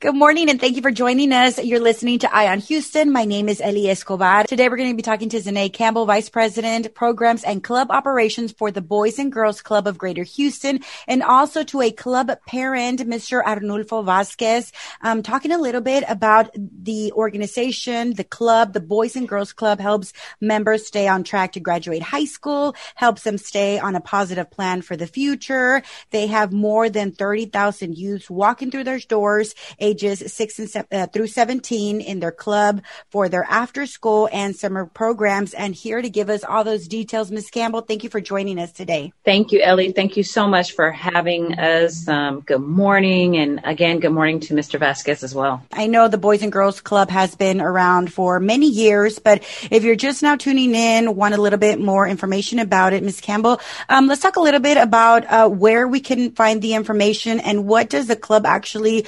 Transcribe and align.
Good 0.00 0.14
morning 0.14 0.48
and 0.48 0.58
thank 0.58 0.76
you 0.76 0.82
for 0.82 0.90
joining 0.90 1.30
us. 1.30 1.62
You're 1.62 1.78
listening 1.78 2.20
to 2.20 2.34
Eye 2.34 2.50
on 2.50 2.60
Houston. 2.60 3.12
My 3.12 3.26
name 3.26 3.50
is 3.50 3.60
Eli 3.60 3.90
Escobar. 3.90 4.44
Today 4.44 4.70
we're 4.70 4.78
going 4.78 4.88
to 4.88 4.96
be 4.96 5.02
talking 5.02 5.28
to 5.28 5.36
Zenae 5.36 5.70
Campbell, 5.70 6.06
Vice 6.06 6.30
President, 6.30 6.94
Programs 6.94 7.44
and 7.44 7.62
Club 7.62 7.90
Operations 7.90 8.50
for 8.50 8.70
the 8.70 8.80
Boys 8.80 9.18
and 9.18 9.30
Girls 9.30 9.60
Club 9.60 9.86
of 9.86 9.98
Greater 9.98 10.22
Houston, 10.22 10.80
and 11.06 11.22
also 11.22 11.64
to 11.64 11.82
a 11.82 11.90
club 11.90 12.30
parent, 12.46 13.00
Mr. 13.00 13.44
Arnulfo 13.44 14.02
Vazquez, 14.02 14.72
um, 15.02 15.22
talking 15.22 15.52
a 15.52 15.58
little 15.58 15.82
bit 15.82 16.02
about 16.08 16.48
the 16.56 17.12
organization, 17.12 18.14
the 18.14 18.24
club, 18.24 18.72
the 18.72 18.80
Boys 18.80 19.16
and 19.16 19.28
Girls 19.28 19.52
Club 19.52 19.80
helps 19.80 20.14
members 20.40 20.86
stay 20.86 21.08
on 21.08 21.24
track 21.24 21.52
to 21.52 21.60
graduate 21.60 22.02
high 22.02 22.24
school, 22.24 22.74
helps 22.94 23.24
them 23.24 23.36
stay 23.36 23.78
on 23.78 23.94
a 23.96 24.00
positive 24.00 24.50
plan 24.50 24.80
for 24.80 24.96
the 24.96 25.06
future. 25.06 25.82
They 26.08 26.26
have 26.28 26.54
more 26.54 26.88
than 26.88 27.12
30,000 27.12 27.98
youths 27.98 28.30
walking 28.30 28.70
through 28.70 28.84
their 28.84 28.98
doors, 29.00 29.54
ages 29.90 30.32
six 30.32 30.58
and 30.58 30.70
se- 30.70 30.84
uh, 30.92 31.06
through 31.06 31.26
17 31.26 32.00
in 32.00 32.20
their 32.20 32.32
club 32.32 32.82
for 33.10 33.28
their 33.28 33.44
after 33.44 33.86
school 33.86 34.28
and 34.32 34.54
summer 34.54 34.86
programs. 34.86 35.54
And 35.54 35.74
here 35.74 36.00
to 36.00 36.08
give 36.08 36.30
us 36.30 36.44
all 36.44 36.64
those 36.64 36.86
details, 36.86 37.30
Ms. 37.30 37.50
Campbell, 37.50 37.82
thank 37.82 38.04
you 38.04 38.10
for 38.10 38.20
joining 38.20 38.58
us 38.58 38.72
today. 38.72 39.12
Thank 39.24 39.52
you, 39.52 39.60
Ellie. 39.62 39.92
Thank 39.92 40.16
you 40.16 40.22
so 40.22 40.46
much 40.46 40.72
for 40.72 40.90
having 40.90 41.58
us. 41.58 42.06
Um, 42.08 42.40
good 42.40 42.60
morning. 42.60 43.36
And 43.36 43.60
again, 43.64 44.00
good 44.00 44.12
morning 44.12 44.40
to 44.40 44.54
Mr. 44.54 44.78
Vazquez 44.78 45.22
as 45.22 45.34
well. 45.34 45.62
I 45.72 45.86
know 45.86 46.08
the 46.08 46.18
Boys 46.18 46.42
and 46.42 46.52
Girls 46.52 46.80
Club 46.80 47.10
has 47.10 47.34
been 47.34 47.60
around 47.60 48.12
for 48.12 48.40
many 48.40 48.68
years, 48.68 49.18
but 49.18 49.42
if 49.70 49.82
you're 49.82 49.96
just 49.96 50.22
now 50.22 50.36
tuning 50.36 50.74
in, 50.74 51.16
want 51.16 51.34
a 51.34 51.40
little 51.40 51.58
bit 51.58 51.80
more 51.80 52.06
information 52.06 52.58
about 52.58 52.92
it, 52.92 53.02
Ms. 53.02 53.20
Campbell, 53.20 53.60
um, 53.88 54.06
let's 54.06 54.22
talk 54.22 54.36
a 54.36 54.40
little 54.40 54.60
bit 54.60 54.76
about 54.76 55.24
uh, 55.26 55.48
where 55.48 55.88
we 55.88 56.00
can 56.00 56.32
find 56.32 56.62
the 56.62 56.74
information 56.74 57.40
and 57.40 57.66
what 57.66 57.90
does 57.90 58.06
the 58.06 58.16
club 58.16 58.46
actually 58.46 59.06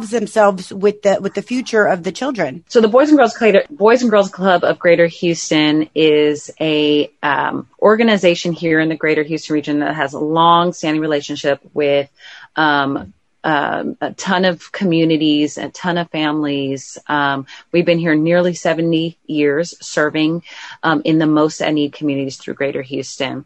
involves 0.00 0.10
themselves 0.10 0.72
with 0.72 1.02
the 1.02 1.18
with 1.20 1.34
the 1.34 1.42
future 1.42 1.84
of 1.84 2.02
the 2.02 2.12
children. 2.12 2.64
So 2.68 2.80
the 2.80 2.88
Boys 2.88 3.08
and 3.08 3.18
Girls 3.18 3.36
Club, 3.36 3.54
Boys 3.70 4.02
and 4.02 4.10
Girls 4.10 4.30
Club 4.30 4.64
of 4.64 4.78
Greater 4.78 5.06
Houston 5.06 5.88
is 5.94 6.50
a 6.60 7.10
um, 7.22 7.68
organization 7.80 8.52
here 8.52 8.80
in 8.80 8.88
the 8.88 8.96
Greater 8.96 9.22
Houston 9.22 9.54
region 9.54 9.80
that 9.80 9.94
has 9.94 10.14
a 10.14 10.18
long 10.18 10.72
standing 10.72 11.00
relationship 11.00 11.60
with 11.74 12.08
um, 12.56 13.12
um, 13.44 13.96
a 14.00 14.12
ton 14.12 14.44
of 14.44 14.70
communities, 14.72 15.58
a 15.58 15.70
ton 15.70 15.98
of 15.98 16.10
families. 16.10 16.98
Um, 17.06 17.46
we've 17.72 17.86
been 17.86 17.98
here 17.98 18.14
nearly 18.14 18.54
70 18.54 19.18
years 19.26 19.74
serving 19.80 20.42
um, 20.82 21.02
in 21.04 21.18
the 21.18 21.26
most 21.26 21.60
at 21.60 21.72
need 21.72 21.92
communities 21.92 22.36
through 22.36 22.54
Greater 22.54 22.82
Houston. 22.82 23.44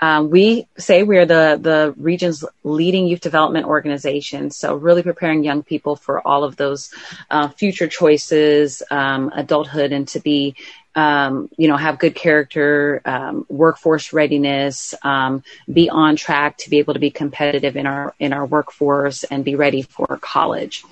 Um, 0.00 0.30
we 0.30 0.66
say 0.78 1.02
we 1.02 1.18
are 1.18 1.26
the, 1.26 1.58
the 1.60 1.94
region's 1.96 2.44
leading 2.62 3.06
youth 3.06 3.20
development 3.20 3.66
organization. 3.66 4.50
So 4.50 4.76
really 4.76 5.02
preparing 5.02 5.44
young 5.44 5.62
people 5.62 5.96
for 5.96 6.26
all 6.26 6.44
of 6.44 6.56
those 6.56 6.92
uh, 7.30 7.48
future 7.48 7.88
choices, 7.88 8.82
um, 8.90 9.30
adulthood, 9.34 9.92
and 9.92 10.06
to 10.08 10.20
be 10.20 10.56
um, 10.94 11.48
you 11.56 11.68
know, 11.68 11.76
have 11.76 11.98
good 11.98 12.14
character, 12.14 13.00
um, 13.04 13.46
workforce 13.48 14.12
readiness, 14.12 14.94
um, 15.02 15.42
be 15.72 15.88
on 15.88 16.16
track 16.16 16.58
to 16.58 16.70
be 16.70 16.78
able 16.78 16.94
to 16.94 17.00
be 17.00 17.10
competitive 17.10 17.76
in 17.76 17.86
our 17.86 18.14
in 18.18 18.32
our 18.32 18.44
workforce 18.44 19.24
and 19.24 19.44
be 19.44 19.54
ready 19.54 19.82
for 19.82 20.18
college. 20.20 20.84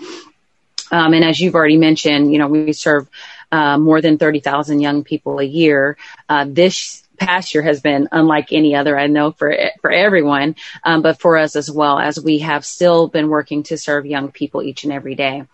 Um, 0.92 1.14
and 1.14 1.24
as 1.24 1.38
you've 1.40 1.54
already 1.54 1.76
mentioned, 1.76 2.32
you 2.32 2.38
know, 2.38 2.48
we 2.48 2.72
serve 2.72 3.08
uh, 3.52 3.78
more 3.78 4.00
than 4.00 4.18
thirty 4.18 4.40
thousand 4.40 4.80
young 4.80 5.04
people 5.04 5.38
a 5.38 5.44
year. 5.44 5.96
Uh, 6.28 6.46
this 6.48 7.06
past 7.20 7.54
year 7.54 7.62
has 7.62 7.80
been 7.80 8.08
unlike 8.10 8.52
any 8.52 8.74
other, 8.74 8.98
I 8.98 9.06
know 9.06 9.30
for 9.30 9.54
for 9.80 9.92
everyone, 9.92 10.56
um, 10.82 11.02
but 11.02 11.20
for 11.20 11.36
us 11.36 11.54
as 11.54 11.70
well, 11.70 11.98
as 11.98 12.18
we 12.18 12.38
have 12.38 12.64
still 12.64 13.08
been 13.08 13.28
working 13.28 13.62
to 13.64 13.76
serve 13.76 14.06
young 14.06 14.32
people 14.32 14.62
each 14.62 14.84
and 14.84 14.92
every 14.92 15.14
day. 15.14 15.44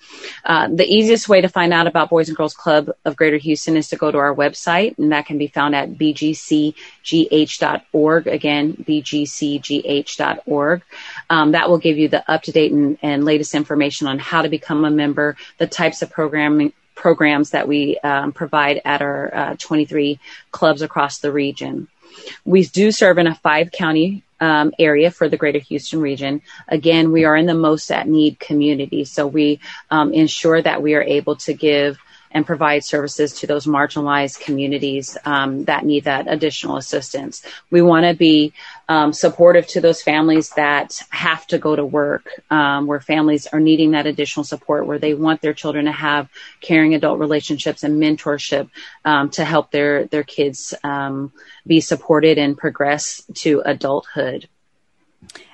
Uh, 0.44 0.68
the 0.68 0.86
easiest 0.86 1.28
way 1.28 1.40
to 1.40 1.48
find 1.48 1.72
out 1.72 1.88
about 1.88 2.08
Boys 2.08 2.28
and 2.28 2.36
Girls 2.36 2.54
Club 2.54 2.90
of 3.04 3.16
Greater 3.16 3.36
Houston 3.36 3.76
is 3.76 3.88
to 3.88 3.96
go 3.96 4.08
to 4.10 4.18
our 4.18 4.34
website, 4.34 4.98
and 4.98 5.12
that 5.12 5.26
can 5.26 5.38
be 5.38 5.46
found 5.48 5.74
at 5.74 5.94
bgcgh.org. 5.94 6.76
Again, 8.26 8.74
bgcgh.org. 8.74 10.82
Um, 11.28 11.52
that 11.52 11.68
will 11.68 11.78
give 11.78 11.98
you 11.98 12.08
the 12.08 12.30
up 12.30 12.42
to 12.42 12.52
date 12.52 12.70
and, 12.72 12.96
and 13.02 13.24
latest 13.24 13.54
information 13.54 14.06
on 14.06 14.20
how 14.20 14.42
to 14.42 14.48
become 14.48 14.84
a 14.84 14.90
member, 14.90 15.36
the 15.58 15.66
types 15.66 16.02
of 16.02 16.10
programming 16.10 16.72
programs 16.96 17.50
that 17.50 17.68
we 17.68 17.98
um, 17.98 18.32
provide 18.32 18.80
at 18.84 19.02
our 19.02 19.32
uh, 19.32 19.56
23 19.58 20.18
clubs 20.50 20.82
across 20.82 21.18
the 21.18 21.30
region. 21.30 21.86
We 22.44 22.64
do 22.64 22.90
serve 22.90 23.18
in 23.18 23.28
a 23.28 23.34
five 23.36 23.70
county 23.70 24.24
um, 24.40 24.72
area 24.78 25.10
for 25.10 25.28
the 25.28 25.36
greater 25.36 25.58
Houston 25.58 26.00
region. 26.00 26.42
Again, 26.66 27.12
we 27.12 27.24
are 27.24 27.36
in 27.36 27.46
the 27.46 27.54
most 27.54 27.90
at 27.90 28.08
need 28.08 28.40
community, 28.40 29.04
so 29.04 29.26
we 29.26 29.60
um, 29.90 30.12
ensure 30.12 30.60
that 30.60 30.82
we 30.82 30.94
are 30.94 31.02
able 31.02 31.36
to 31.36 31.54
give 31.54 31.98
and 32.36 32.44
provide 32.44 32.84
services 32.84 33.32
to 33.32 33.46
those 33.46 33.64
marginalized 33.66 34.40
communities 34.40 35.16
um, 35.24 35.64
that 35.64 35.86
need 35.86 36.04
that 36.04 36.26
additional 36.28 36.76
assistance. 36.76 37.42
We 37.70 37.80
want 37.80 38.04
to 38.04 38.14
be 38.14 38.52
um, 38.90 39.14
supportive 39.14 39.66
to 39.68 39.80
those 39.80 40.02
families 40.02 40.50
that 40.50 41.00
have 41.08 41.46
to 41.46 41.56
go 41.56 41.74
to 41.74 41.86
work, 41.86 42.28
um, 42.50 42.86
where 42.86 43.00
families 43.00 43.46
are 43.46 43.58
needing 43.58 43.92
that 43.92 44.04
additional 44.04 44.44
support, 44.44 44.86
where 44.86 44.98
they 44.98 45.14
want 45.14 45.40
their 45.40 45.54
children 45.54 45.86
to 45.86 45.92
have 45.92 46.28
caring 46.60 46.94
adult 46.94 47.20
relationships 47.20 47.82
and 47.84 48.02
mentorship 48.02 48.68
um, 49.06 49.30
to 49.30 49.42
help 49.42 49.70
their 49.70 50.04
their 50.04 50.22
kids 50.22 50.74
um, 50.84 51.32
be 51.66 51.80
supported 51.80 52.36
and 52.36 52.58
progress 52.58 53.22
to 53.32 53.62
adulthood. 53.64 54.46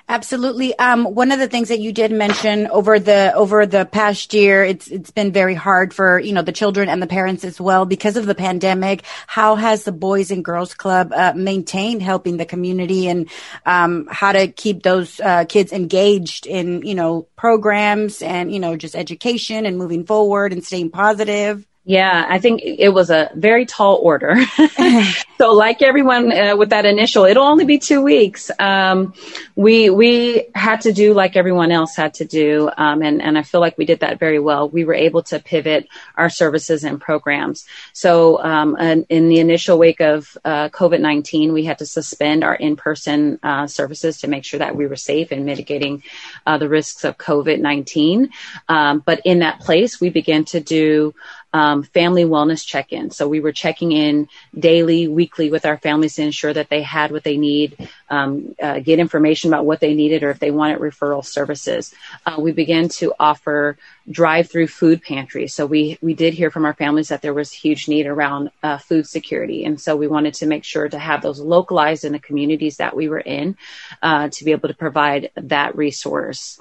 Absolutely. 0.09 0.77
Um, 0.77 1.05
one 1.05 1.31
of 1.31 1.39
the 1.39 1.47
things 1.47 1.69
that 1.69 1.79
you 1.79 1.93
did 1.93 2.11
mention 2.11 2.67
over 2.67 2.99
the 2.99 3.33
over 3.33 3.65
the 3.65 3.85
past 3.85 4.33
year, 4.33 4.61
it's 4.61 4.89
it's 4.89 5.11
been 5.11 5.31
very 5.31 5.55
hard 5.55 5.93
for 5.93 6.19
you 6.19 6.33
know 6.33 6.41
the 6.41 6.51
children 6.51 6.89
and 6.89 7.01
the 7.01 7.07
parents 7.07 7.45
as 7.45 7.59
well 7.59 7.85
because 7.85 8.17
of 8.17 8.25
the 8.25 8.35
pandemic. 8.35 9.03
How 9.27 9.55
has 9.55 9.85
the 9.85 9.93
Boys 9.93 10.29
and 10.29 10.43
Girls 10.43 10.73
Club 10.73 11.13
uh, 11.15 11.33
maintained 11.35 12.03
helping 12.03 12.35
the 12.35 12.45
community 12.45 13.07
and 13.07 13.29
um, 13.65 14.09
how 14.11 14.33
to 14.33 14.49
keep 14.49 14.83
those 14.83 15.21
uh, 15.21 15.45
kids 15.45 15.71
engaged 15.71 16.47
in 16.47 16.85
you 16.85 16.95
know 16.95 17.27
programs 17.37 18.21
and 18.21 18.53
you 18.53 18.59
know 18.59 18.75
just 18.75 18.95
education 18.95 19.65
and 19.65 19.77
moving 19.77 20.05
forward 20.05 20.51
and 20.51 20.65
staying 20.65 20.91
positive? 20.91 21.65
Yeah, 21.85 22.25
I 22.29 22.39
think 22.39 22.61
it 22.63 22.89
was 22.89 23.09
a 23.09 23.29
very 23.35 23.65
tall 23.65 23.97
order. 23.97 24.37
so, 25.37 25.51
like 25.51 25.81
everyone 25.81 26.31
uh, 26.31 26.55
with 26.55 26.69
that 26.69 26.85
initial, 26.85 27.25
it'll 27.25 27.43
only 27.43 27.65
be 27.65 27.77
two 27.77 28.01
weeks. 28.01 28.49
Um, 28.57 29.13
we 29.57 29.89
we 29.89 30.47
had 30.55 30.79
to 30.81 30.93
do 30.93 31.13
like 31.13 31.35
everyone 31.35 31.73
else 31.73 31.93
had 31.93 32.13
to 32.15 32.25
do, 32.25 32.69
um, 32.77 33.01
and 33.01 33.21
and 33.21 33.37
I 33.37 33.43
feel 33.43 33.59
like 33.59 33.77
we 33.77 33.83
did 33.83 33.99
that 33.99 34.17
very 34.17 34.39
well. 34.39 34.69
We 34.69 34.85
were 34.85 34.93
able 34.93 35.23
to 35.23 35.41
pivot 35.41 35.89
our 36.15 36.29
services 36.29 36.85
and 36.85 37.01
programs. 37.01 37.65
So, 37.91 38.41
um, 38.41 38.77
in 38.77 39.27
the 39.27 39.39
initial 39.39 39.77
wake 39.77 39.99
of 39.99 40.37
uh, 40.45 40.69
COVID 40.69 41.01
nineteen, 41.01 41.51
we 41.51 41.65
had 41.65 41.79
to 41.79 41.85
suspend 41.85 42.45
our 42.45 42.55
in 42.55 42.77
person 42.77 43.39
uh, 43.43 43.67
services 43.67 44.21
to 44.21 44.29
make 44.29 44.45
sure 44.45 44.59
that 44.59 44.77
we 44.77 44.87
were 44.87 44.95
safe 44.95 45.33
and 45.33 45.45
mitigating 45.45 46.01
uh, 46.47 46.57
the 46.57 46.69
risks 46.69 47.03
of 47.03 47.17
COVID 47.17 47.59
nineteen. 47.59 48.29
Um, 48.69 49.03
but 49.05 49.19
in 49.25 49.39
that 49.39 49.59
place, 49.59 49.99
we 49.99 50.09
began 50.09 50.45
to 50.45 50.61
do 50.61 51.13
um, 51.53 51.83
family 51.83 52.25
wellness 52.25 52.65
check-in. 52.65 53.11
So 53.11 53.27
we 53.27 53.39
were 53.39 53.51
checking 53.51 53.91
in 53.91 54.27
daily, 54.57 55.07
weekly 55.07 55.51
with 55.51 55.65
our 55.65 55.77
families 55.77 56.15
to 56.15 56.23
ensure 56.23 56.51
that 56.51 56.69
they 56.69 56.81
had 56.81 57.11
what 57.11 57.23
they 57.23 57.37
need, 57.37 57.89
um, 58.09 58.55
uh, 58.61 58.79
get 58.79 58.99
information 58.99 59.53
about 59.53 59.65
what 59.65 59.79
they 59.79 59.93
needed, 59.93 60.23
or 60.23 60.31
if 60.31 60.39
they 60.39 60.51
wanted 60.51 60.79
referral 60.79 61.23
services. 61.23 61.93
Uh, 62.25 62.37
we 62.39 62.51
began 62.51 62.89
to 62.89 63.13
offer 63.19 63.77
drive-through 64.09 64.67
food 64.67 65.01
pantries. 65.01 65.53
So 65.53 65.65
we 65.65 65.97
we 66.01 66.13
did 66.13 66.33
hear 66.33 66.51
from 66.51 66.65
our 66.65 66.73
families 66.73 67.07
that 67.09 67.21
there 67.21 67.33
was 67.33 67.51
huge 67.51 67.87
need 67.87 68.05
around 68.05 68.49
uh, 68.61 68.77
food 68.77 69.07
security, 69.07 69.63
and 69.63 69.79
so 69.79 69.95
we 69.95 70.07
wanted 70.07 70.33
to 70.35 70.47
make 70.47 70.63
sure 70.63 70.89
to 70.89 70.99
have 70.99 71.21
those 71.21 71.39
localized 71.39 72.03
in 72.03 72.11
the 72.11 72.19
communities 72.19 72.77
that 72.77 72.95
we 72.95 73.07
were 73.07 73.19
in 73.19 73.55
uh, 74.01 74.27
to 74.29 74.43
be 74.43 74.51
able 74.51 74.67
to 74.67 74.73
provide 74.73 75.29
that 75.35 75.77
resource. 75.77 76.59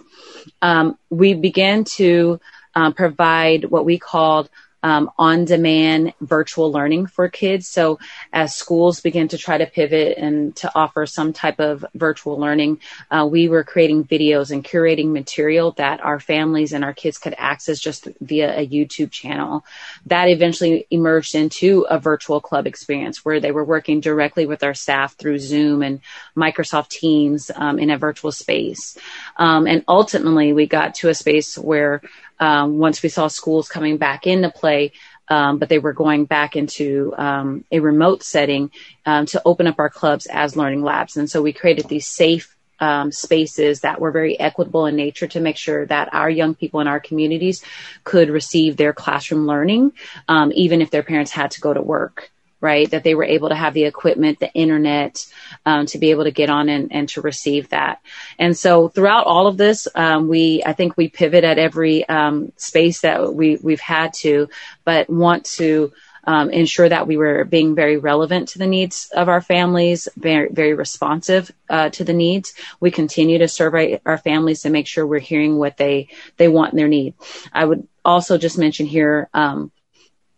Um, 0.60 0.98
we 1.10 1.34
began 1.34 1.84
to 1.84 2.40
uh, 2.74 2.92
provide 2.92 3.64
what 3.64 3.84
we 3.84 3.98
called 3.98 4.48
um, 4.82 5.10
on 5.18 5.44
demand 5.44 6.14
virtual 6.20 6.72
learning 6.72 7.06
for 7.06 7.28
kids. 7.28 7.68
So 7.68 7.98
as 8.32 8.54
schools 8.54 9.00
begin 9.00 9.28
to 9.28 9.38
try 9.38 9.58
to 9.58 9.66
pivot 9.66 10.18
and 10.18 10.54
to 10.56 10.70
offer 10.74 11.06
some 11.06 11.32
type 11.32 11.60
of 11.60 11.84
virtual 11.94 12.38
learning, 12.38 12.80
uh, 13.10 13.26
we 13.30 13.48
were 13.48 13.64
creating 13.64 14.04
videos 14.04 14.50
and 14.50 14.64
curating 14.64 15.12
material 15.12 15.72
that 15.72 16.02
our 16.04 16.20
families 16.20 16.72
and 16.72 16.84
our 16.84 16.94
kids 16.94 17.18
could 17.18 17.34
access 17.38 17.78
just 17.78 18.08
via 18.20 18.58
a 18.58 18.66
YouTube 18.66 19.10
channel. 19.10 19.64
That 20.06 20.28
eventually 20.28 20.86
emerged 20.90 21.34
into 21.34 21.82
a 21.88 21.98
virtual 21.98 22.40
club 22.40 22.66
experience 22.66 23.24
where 23.24 23.40
they 23.40 23.52
were 23.52 23.64
working 23.64 24.00
directly 24.00 24.46
with 24.46 24.62
our 24.62 24.74
staff 24.74 25.16
through 25.16 25.38
Zoom 25.38 25.82
and 25.82 26.00
Microsoft 26.36 26.88
Teams 26.88 27.50
um, 27.54 27.78
in 27.78 27.90
a 27.90 27.98
virtual 27.98 28.32
space. 28.32 28.98
Um, 29.36 29.66
and 29.66 29.84
ultimately, 29.88 30.52
we 30.52 30.66
got 30.66 30.94
to 30.96 31.08
a 31.08 31.14
space 31.14 31.56
where 31.56 32.02
um, 32.42 32.78
once 32.78 33.00
we 33.04 33.08
saw 33.08 33.28
schools 33.28 33.68
coming 33.68 33.98
back 33.98 34.26
into 34.26 34.50
play, 34.50 34.90
um, 35.28 35.58
but 35.60 35.68
they 35.68 35.78
were 35.78 35.92
going 35.92 36.24
back 36.24 36.56
into 36.56 37.14
um, 37.16 37.64
a 37.70 37.78
remote 37.78 38.24
setting 38.24 38.72
um, 39.06 39.26
to 39.26 39.40
open 39.44 39.68
up 39.68 39.78
our 39.78 39.88
clubs 39.88 40.26
as 40.26 40.56
learning 40.56 40.82
labs. 40.82 41.16
And 41.16 41.30
so 41.30 41.40
we 41.40 41.52
created 41.52 41.86
these 41.86 42.08
safe 42.08 42.56
um, 42.80 43.12
spaces 43.12 43.82
that 43.82 44.00
were 44.00 44.10
very 44.10 44.38
equitable 44.40 44.86
in 44.86 44.96
nature 44.96 45.28
to 45.28 45.40
make 45.40 45.56
sure 45.56 45.86
that 45.86 46.12
our 46.12 46.28
young 46.28 46.56
people 46.56 46.80
in 46.80 46.88
our 46.88 46.98
communities 46.98 47.64
could 48.02 48.28
receive 48.28 48.76
their 48.76 48.92
classroom 48.92 49.46
learning, 49.46 49.92
um, 50.26 50.50
even 50.52 50.82
if 50.82 50.90
their 50.90 51.04
parents 51.04 51.30
had 51.30 51.52
to 51.52 51.60
go 51.60 51.72
to 51.72 51.80
work 51.80 52.32
right? 52.62 52.90
That 52.90 53.02
they 53.02 53.14
were 53.14 53.24
able 53.24 53.50
to 53.50 53.54
have 53.54 53.74
the 53.74 53.84
equipment, 53.84 54.38
the 54.38 54.52
internet, 54.52 55.26
um, 55.66 55.84
to 55.86 55.98
be 55.98 56.12
able 56.12 56.24
to 56.24 56.30
get 56.30 56.48
on 56.48 56.68
and, 56.68 56.92
and, 56.92 57.08
to 57.10 57.20
receive 57.20 57.70
that. 57.70 58.00
And 58.38 58.56
so 58.56 58.88
throughout 58.88 59.26
all 59.26 59.48
of 59.48 59.56
this, 59.56 59.88
um, 59.94 60.28
we, 60.28 60.62
I 60.64 60.72
think 60.72 60.96
we 60.96 61.08
pivot 61.08 61.44
at 61.44 61.58
every 61.58 62.08
um, 62.08 62.52
space 62.56 63.00
that 63.00 63.34
we, 63.34 63.56
we've 63.56 63.80
had 63.80 64.14
to, 64.20 64.48
but 64.84 65.10
want 65.10 65.44
to 65.56 65.92
um, 66.24 66.50
ensure 66.50 66.88
that 66.88 67.08
we 67.08 67.16
were 67.16 67.44
being 67.44 67.74
very 67.74 67.96
relevant 67.96 68.50
to 68.50 68.58
the 68.58 68.66
needs 68.66 69.10
of 69.12 69.28
our 69.28 69.40
families, 69.40 70.08
very, 70.16 70.48
very 70.50 70.74
responsive 70.74 71.50
uh, 71.68 71.90
to 71.90 72.04
the 72.04 72.12
needs. 72.12 72.54
We 72.78 72.92
continue 72.92 73.38
to 73.38 73.48
survey 73.48 74.00
our 74.06 74.18
families 74.18 74.62
to 74.62 74.70
make 74.70 74.86
sure 74.86 75.04
we're 75.04 75.18
hearing 75.18 75.58
what 75.58 75.76
they, 75.76 76.08
they 76.36 76.46
want 76.46 76.72
and 76.72 76.78
their 76.78 76.86
need. 76.88 77.14
I 77.52 77.64
would 77.64 77.88
also 78.04 78.38
just 78.38 78.56
mention 78.56 78.86
here, 78.86 79.28
um, 79.34 79.72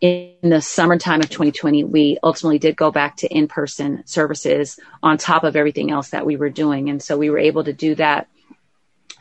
in 0.04 0.50
the 0.50 0.60
summertime 0.60 1.20
of 1.20 1.30
2020, 1.30 1.84
we 1.84 2.18
ultimately 2.22 2.58
did 2.58 2.76
go 2.76 2.90
back 2.90 3.16
to 3.16 3.26
in 3.26 3.48
person 3.48 4.06
services 4.06 4.78
on 5.02 5.16
top 5.16 5.44
of 5.44 5.56
everything 5.56 5.90
else 5.90 6.10
that 6.10 6.26
we 6.26 6.36
were 6.36 6.50
doing. 6.50 6.90
And 6.90 7.02
so 7.02 7.16
we 7.16 7.30
were 7.30 7.38
able 7.38 7.64
to 7.64 7.72
do 7.72 7.94
that 7.94 8.28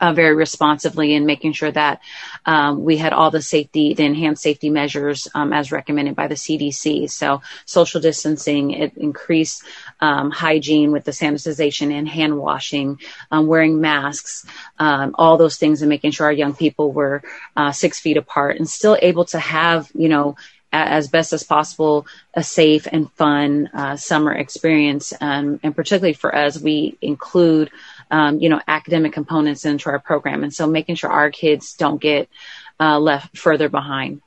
uh, 0.00 0.12
very 0.12 0.34
responsively 0.34 1.14
and 1.14 1.24
making 1.24 1.52
sure 1.52 1.70
that 1.70 2.00
um, 2.44 2.84
we 2.84 2.96
had 2.98 3.14
all 3.14 3.30
the 3.30 3.40
safety, 3.40 3.94
the 3.94 4.04
enhanced 4.04 4.42
safety 4.42 4.68
measures 4.68 5.28
um, 5.34 5.52
as 5.52 5.72
recommended 5.72 6.16
by 6.16 6.26
the 6.26 6.34
CDC. 6.34 7.08
So 7.10 7.40
social 7.64 8.00
distancing, 8.00 8.72
it 8.72 8.96
increased 8.96 9.62
um, 10.00 10.30
hygiene 10.30 10.92
with 10.92 11.04
the 11.04 11.12
sanitization 11.12 11.92
and 11.92 12.06
hand 12.06 12.36
washing, 12.36 12.98
um, 13.30 13.46
wearing 13.46 13.80
masks, 13.80 14.44
um, 14.78 15.14
all 15.16 15.38
those 15.38 15.56
things, 15.56 15.80
and 15.80 15.88
making 15.88 16.10
sure 16.10 16.26
our 16.26 16.32
young 16.32 16.54
people 16.54 16.92
were 16.92 17.22
uh, 17.56 17.72
six 17.72 18.00
feet 18.00 18.16
apart 18.18 18.56
and 18.56 18.68
still 18.68 18.98
able 19.00 19.24
to 19.26 19.38
have, 19.38 19.90
you 19.94 20.08
know, 20.08 20.36
as 20.74 21.08
best 21.08 21.32
as 21.32 21.44
possible 21.44 22.06
a 22.34 22.42
safe 22.42 22.86
and 22.90 23.10
fun 23.12 23.70
uh, 23.72 23.96
summer 23.96 24.32
experience. 24.32 25.12
Um, 25.20 25.60
and 25.62 25.74
particularly 25.74 26.14
for 26.14 26.34
us, 26.34 26.58
we 26.58 26.98
include, 27.00 27.70
um, 28.10 28.40
you 28.40 28.48
know, 28.48 28.60
academic 28.66 29.12
components 29.12 29.64
into 29.64 29.88
our 29.90 30.00
program. 30.00 30.42
And 30.42 30.52
so 30.52 30.66
making 30.66 30.96
sure 30.96 31.10
our 31.10 31.30
kids 31.30 31.74
don't 31.74 32.00
get 32.00 32.28
uh, 32.80 32.98
left 32.98 33.38
further 33.38 33.68
behind 33.68 34.20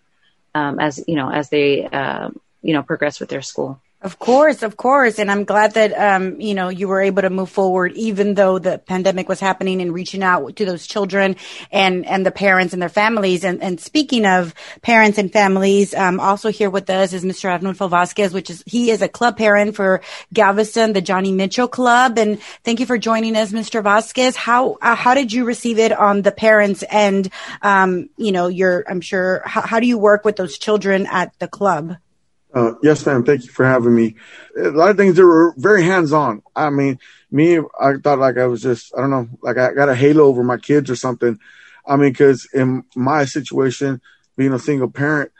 um, 0.56 0.80
as, 0.80 1.04
you 1.08 1.16
know, 1.16 1.30
as 1.30 1.50
they, 1.50 1.86
uh, 1.86 2.30
you 2.62 2.74
know, 2.74 2.84
progress 2.84 3.20
with 3.20 3.30
their 3.30 3.42
school. 3.42 3.82
Of 4.00 4.20
course, 4.20 4.62
of 4.62 4.78
course. 4.78 5.18
And 5.18 5.32
I'm 5.32 5.44
glad 5.44 5.74
that, 5.74 5.92
um, 5.92 6.40
you 6.40 6.54
know, 6.54 6.70
you 6.70 6.88
were 6.88 7.02
able 7.02 7.24
to 7.24 7.32
move 7.32 7.50
forward 7.50 7.94
even 7.94 8.36
though 8.36 8.60
the 8.60 8.78
pandemic 8.78 9.28
was 9.28 9.40
happening 9.40 9.82
and 9.82 9.92
reaching 9.92 10.22
out 10.22 10.56
to 10.58 10.66
those 10.66 10.86
children 10.86 11.36
and, 11.72 12.06
and 12.06 12.24
the 12.24 12.30
parents 12.30 12.74
and 12.74 12.82
their 12.82 12.90
families. 12.90 13.44
And, 13.44 13.64
and 13.64 13.80
speaking 13.80 14.28
of 14.28 14.54
parents 14.84 15.18
and 15.18 15.34
families, 15.34 15.96
um, 15.96 16.20
also 16.20 16.52
here 16.52 16.70
with 16.70 16.88
us 16.92 17.12
is 17.12 17.26
Mr. 17.26 17.50
Arnulfo 17.50 17.90
Vazquez, 17.90 18.34
which 18.34 18.52
is, 18.52 18.64
he 18.68 18.92
is 18.92 19.02
a 19.02 19.10
club 19.10 19.36
parent 19.36 19.76
for 19.76 20.02
Galveston, 20.32 20.94
the 20.94 21.02
Johnny 21.02 21.32
Mitchell 21.32 21.68
Club. 21.68 22.20
And 22.20 22.40
thank 22.64 22.80
you 22.80 22.86
for 22.86 23.00
joining 23.00 23.36
us, 23.36 23.52
Mr. 23.52 23.82
Vazquez. 23.82 24.36
How, 24.36 24.78
uh, 24.80 24.94
how 24.94 25.16
did 25.16 25.34
you 25.34 25.44
receive 25.44 25.80
it 25.80 25.92
on 25.92 26.22
the 26.22 26.32
parents 26.32 26.84
and, 26.84 27.28
um, 27.64 28.12
you 28.16 28.32
know, 28.32 28.48
your, 28.48 28.86
I'm 28.88 29.02
sure, 29.02 29.42
how, 29.44 29.62
how 29.62 29.80
do 29.80 29.88
you 29.88 29.98
work 29.98 30.24
with 30.24 30.36
those 30.36 30.60
children 30.60 31.08
at 31.08 31.34
the 31.40 31.48
club? 31.48 31.98
Uh, 32.58 32.74
yes, 32.82 33.06
ma'am. 33.06 33.24
Thank 33.24 33.46
you 33.46 33.52
for 33.52 33.66
having 33.66 33.94
me. 33.94 34.16
A 34.58 34.70
lot 34.70 34.90
of 34.90 34.98
things 34.98 35.16
that 35.16 35.26
were 35.26 35.54
very 35.58 35.84
hands 35.84 36.12
on. 36.12 36.42
I 36.56 36.72
mean, 36.72 36.98
me, 37.30 37.60
I 37.60 37.94
thought 38.04 38.18
like 38.18 38.38
I 38.40 38.48
was 38.48 38.64
just, 38.64 38.96
I 38.98 39.02
don't 39.02 39.12
know, 39.12 39.30
like 39.44 39.58
I 39.58 39.74
got 39.74 39.90
a 39.90 39.96
halo 39.96 40.24
over 40.24 40.44
my 40.44 40.58
kids 40.58 40.90
or 40.90 40.96
something. 40.96 41.38
I 41.86 41.96
mean, 41.98 42.12
because 42.12 42.48
in 42.54 42.84
my 42.96 43.26
situation, 43.26 44.02
being 44.36 44.54
a 44.54 44.60
single 44.60 44.90
parent, 44.90 45.32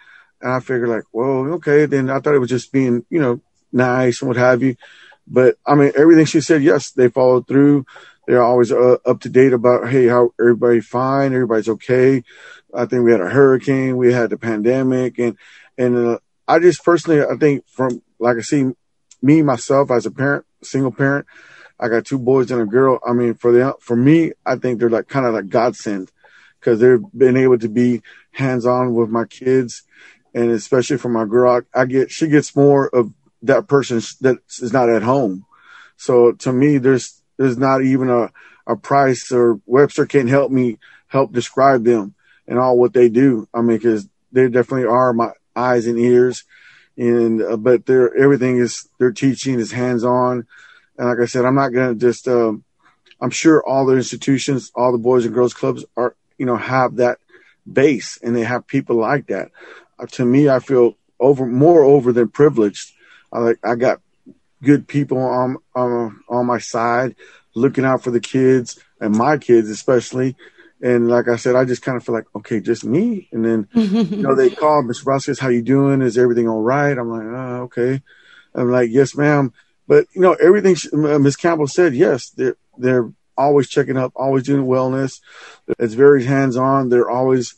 and 0.42 0.52
I 0.52 0.60
figured 0.60 0.90
like, 0.90 1.06
well, 1.12 1.54
okay, 1.56 1.88
then 1.88 2.12
I 2.12 2.20
thought 2.20 2.36
it 2.36 2.40
was 2.40 2.52
just 2.52 2.72
being, 2.72 3.04
you 3.10 3.20
know, 3.20 3.42
nice 3.72 4.22
and 4.22 4.28
what 4.28 4.38
have 4.38 4.62
you. 4.62 4.76
But 5.28 5.56
I 5.66 5.74
mean, 5.74 5.94
everything 5.98 6.26
she 6.26 6.42
said, 6.42 6.62
yes, 6.62 6.92
they 6.92 7.10
followed 7.10 7.48
through. 7.48 7.86
They're 8.28 8.44
always 8.44 8.72
uh, 8.72 8.98
up 9.06 9.22
to 9.22 9.30
date 9.30 9.54
about, 9.54 9.90
hey, 9.90 10.08
how 10.08 10.34
everybody 10.40 10.82
fine, 10.82 11.34
everybody's 11.34 11.70
okay. 11.70 12.24
I 12.74 12.86
think 12.86 13.04
we 13.04 13.12
had 13.12 13.22
a 13.22 13.30
hurricane, 13.30 13.98
we 13.98 14.14
had 14.14 14.30
the 14.30 14.38
pandemic, 14.38 15.18
and 15.18 15.36
and 15.80 15.98
uh, 15.98 16.20
I 16.48 16.60
just 16.60 16.84
personally, 16.84 17.22
I 17.22 17.36
think 17.38 17.68
from 17.68 18.02
like 18.20 18.38
I 18.38 18.42
see 18.42 18.72
me 19.22 19.42
myself 19.42 19.92
as 19.92 20.06
a 20.06 20.12
parent, 20.12 20.46
single 20.64 20.92
parent, 20.92 21.26
I 21.80 21.90
got 21.90 22.06
two 22.06 22.20
boys 22.20 22.52
and 22.52 22.62
a 22.62 22.66
girl. 22.66 23.00
I 23.06 23.14
mean, 23.14 23.36
for 23.36 23.52
the 23.52 23.76
for 23.80 23.96
me, 23.96 24.32
I 24.46 24.56
think 24.56 24.80
they're 24.80 24.90
like 24.90 25.08
kind 25.08 25.26
of 25.26 25.34
like 25.34 25.50
godsend 25.50 26.12
because 26.60 26.80
they've 26.80 27.04
been 27.16 27.38
able 27.38 27.60
to 27.60 27.70
be 27.70 28.02
hands 28.32 28.66
on 28.66 28.94
with 28.96 29.10
my 29.10 29.26
kids, 29.26 29.84
and 30.34 30.50
especially 30.52 30.98
for 30.98 31.10
my 31.10 31.26
girl, 31.26 31.62
I, 31.74 31.86
get 31.86 32.12
she 32.12 32.28
gets 32.28 32.56
more 32.56 32.88
of 32.88 33.14
that 33.44 33.68
person 33.68 34.02
that 34.22 34.38
is 34.60 34.74
not 34.74 34.90
at 34.90 35.04
home. 35.04 35.46
So 35.98 36.32
to 36.32 36.54
me, 36.54 36.78
there's 36.78 37.22
there's 37.38 37.58
not 37.58 37.84
even 37.84 38.10
a 38.10 38.32
a 38.66 38.76
price 38.76 39.32
or 39.32 39.60
Webster 39.66 40.06
can't 40.06 40.30
help 40.30 40.52
me 40.52 40.80
help 41.08 41.32
describe 41.32 41.84
them 41.84 42.16
and 42.48 42.60
all 42.60 42.78
what 42.78 42.94
they 42.94 43.10
do. 43.10 43.48
I 43.54 43.62
mean, 43.62 43.78
because 43.78 44.08
they 44.32 44.50
definitely 44.50 44.88
are 44.88 45.14
my 45.14 45.32
eyes 45.58 45.88
and 45.88 46.00
ears. 46.00 46.44
And 46.98 47.42
uh, 47.42 47.58
but 47.58 47.86
they're 47.86 48.16
everything 48.16 48.58
is 48.58 48.88
their 49.00 49.12
teaching 49.12 49.60
is 49.60 49.72
hands 49.72 50.04
on. 50.04 50.48
And 50.98 51.10
like 51.10 51.20
I 51.20 51.26
said, 51.26 51.46
I'm 51.46 51.56
not 51.56 51.74
gonna 51.74 51.96
just. 51.96 52.28
Um, 52.28 52.64
I'm 53.20 53.30
sure 53.32 53.66
all 53.66 53.86
the 53.86 53.96
institutions, 53.96 54.72
all 54.76 54.92
the 54.92 54.98
boys 54.98 55.26
and 55.26 55.34
girls 55.34 55.54
clubs 55.54 55.84
are, 55.96 56.16
you 56.38 56.46
know, 56.46 56.56
have 56.56 56.98
that 56.98 57.18
base 57.72 58.20
and 58.22 58.36
they 58.36 58.44
have 58.44 58.68
people 58.68 58.98
like 58.98 59.28
that. 59.28 59.50
Uh, 60.00 60.06
to 60.06 60.26
me, 60.26 60.50
I 60.50 60.60
feel 60.60 60.96
over 61.20 61.46
more 61.46 61.84
over 61.84 62.12
than 62.12 62.30
privileged. 62.30 62.94
I 63.32 63.40
like 63.40 63.60
I 63.64 63.76
got 63.76 64.02
good 64.64 64.88
people 64.88 65.18
on 65.18 65.58
on 65.76 66.22
on 66.30 66.46
my 66.46 66.60
side, 66.60 67.16
looking 67.56 67.86
out 67.86 68.04
for 68.04 68.12
the 68.12 68.20
kids 68.20 68.80
and 69.02 69.16
my 69.16 69.38
kids 69.38 69.70
especially. 69.70 70.36
And 70.82 71.10
like 71.10 71.28
I 71.28 71.38
said, 71.38 71.56
I 71.56 71.66
just 71.66 71.82
kind 71.82 71.98
of 71.98 72.04
feel 72.04 72.14
like, 72.14 72.28
okay, 72.36 72.60
just 72.60 72.86
me. 72.86 73.28
And 73.32 73.44
then, 73.44 73.68
you 73.74 74.22
know, 74.22 74.36
they 74.36 74.50
call 74.50 74.84
Mr. 74.84 75.06
Vazquez, 75.06 75.40
how 75.40 75.50
you 75.50 75.62
doing? 75.62 76.02
Is 76.02 76.18
everything 76.18 76.48
all 76.48 76.62
right? 76.62 76.98
I'm 76.98 77.10
like, 77.10 77.24
oh, 77.24 77.62
okay. 77.64 78.02
I'm 78.54 78.72
like, 78.72 78.90
yes, 78.92 79.16
ma'am. 79.16 79.54
But 79.88 80.06
you 80.14 80.22
know, 80.22 80.34
everything 80.34 80.76
uh, 80.94 81.20
Miss 81.20 81.36
Campbell 81.36 81.68
said, 81.68 81.96
yes, 81.96 82.30
they're 82.30 82.58
they're 82.78 83.10
always 83.38 83.70
checking 83.70 83.98
up, 83.98 84.12
always 84.16 84.44
doing 84.44 84.66
wellness. 84.66 85.22
It's 85.80 85.94
very 85.94 86.26
hands 86.26 86.58
on. 86.58 86.90
They're 86.90 87.10
always, 87.10 87.56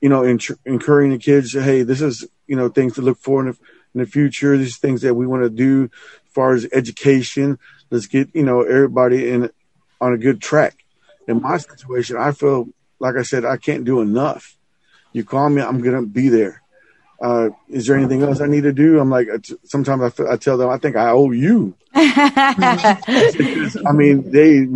you 0.00 0.08
know, 0.08 0.22
in, 0.22 0.38
encouraging 0.64 1.12
the 1.12 1.18
kids. 1.18 1.52
Hey, 1.52 1.82
this 1.82 2.00
is 2.00 2.26
you 2.46 2.56
know 2.56 2.68
things 2.68 2.94
to 2.94 3.02
look 3.02 3.18
for 3.18 3.40
in 3.40 3.46
the, 3.46 3.58
in 3.94 4.00
the 4.00 4.06
future. 4.06 4.56
These 4.56 4.76
things 4.76 5.02
that 5.02 5.14
we 5.14 5.26
want 5.26 5.42
to 5.42 5.50
do 5.50 5.90
as 6.26 6.32
far 6.32 6.54
as 6.54 6.68
education. 6.72 7.58
Let's 7.90 8.06
get 8.06 8.28
you 8.34 8.44
know 8.44 8.62
everybody 8.62 9.28
in 9.28 9.50
on 10.00 10.12
a 10.12 10.18
good 10.18 10.40
track 10.40 10.83
in 11.28 11.40
my 11.42 11.56
situation, 11.58 12.16
I 12.16 12.32
feel 12.32 12.68
like 12.98 13.16
I 13.16 13.22
said 13.22 13.44
I 13.44 13.56
can't 13.56 13.84
do 13.84 14.00
enough. 14.00 14.56
You 15.12 15.24
call 15.24 15.48
me, 15.48 15.62
I'm 15.62 15.80
gonna 15.80 16.02
be 16.02 16.28
there. 16.28 16.62
uh, 17.22 17.50
is 17.68 17.86
there 17.86 17.96
anything 17.96 18.22
else 18.22 18.40
I 18.40 18.46
need 18.46 18.64
to 18.64 18.72
do? 18.72 18.98
I'm 18.98 19.08
like, 19.10 19.28
sometimes 19.64 20.02
I, 20.02 20.10
feel, 20.10 20.28
I 20.28 20.36
tell 20.36 20.58
them, 20.58 20.68
I 20.68 20.78
think 20.78 20.96
I 20.96 21.10
owe 21.10 21.30
you. 21.30 21.74
I 21.94 23.92
mean, 23.94 24.30
they 24.30 24.66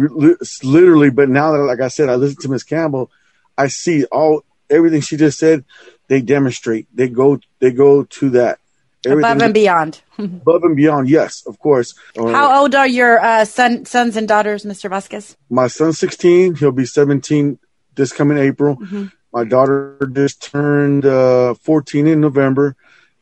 literally, 0.62 1.10
but 1.10 1.28
now 1.28 1.52
that, 1.52 1.58
like 1.58 1.80
I 1.80 1.88
said, 1.88 2.08
I 2.08 2.14
listen 2.14 2.40
to 2.42 2.48
Miss 2.48 2.62
Campbell, 2.62 3.10
I 3.56 3.66
see 3.66 4.04
all 4.06 4.44
everything 4.70 5.00
she 5.00 5.16
just 5.16 5.38
said. 5.38 5.64
They 6.06 6.22
demonstrate. 6.22 6.86
They 6.94 7.08
go. 7.08 7.40
They 7.58 7.70
go 7.70 8.04
to 8.04 8.30
that. 8.30 8.60
Above 9.06 9.42
and 9.42 9.54
beyond. 9.54 10.00
above 10.18 10.64
and 10.64 10.76
beyond. 10.76 11.08
Yes, 11.08 11.46
of 11.46 11.58
course. 11.58 11.94
Uh, 12.18 12.26
How 12.28 12.62
old 12.62 12.74
are 12.74 12.88
your 12.88 13.20
uh, 13.20 13.44
son, 13.44 13.84
sons 13.84 14.16
and 14.16 14.26
daughters, 14.26 14.64
Mr. 14.64 14.90
Vazquez? 14.90 15.36
My 15.48 15.68
son's 15.68 15.98
16. 15.98 16.56
He'll 16.56 16.72
be 16.72 16.84
17 16.84 17.58
this 17.94 18.12
coming 18.12 18.38
April. 18.38 18.76
Mm-hmm. 18.76 19.06
My 19.32 19.44
daughter 19.44 19.98
just 20.12 20.42
turned 20.42 21.04
uh, 21.04 21.54
14 21.54 22.06
in 22.06 22.20
November, 22.20 22.76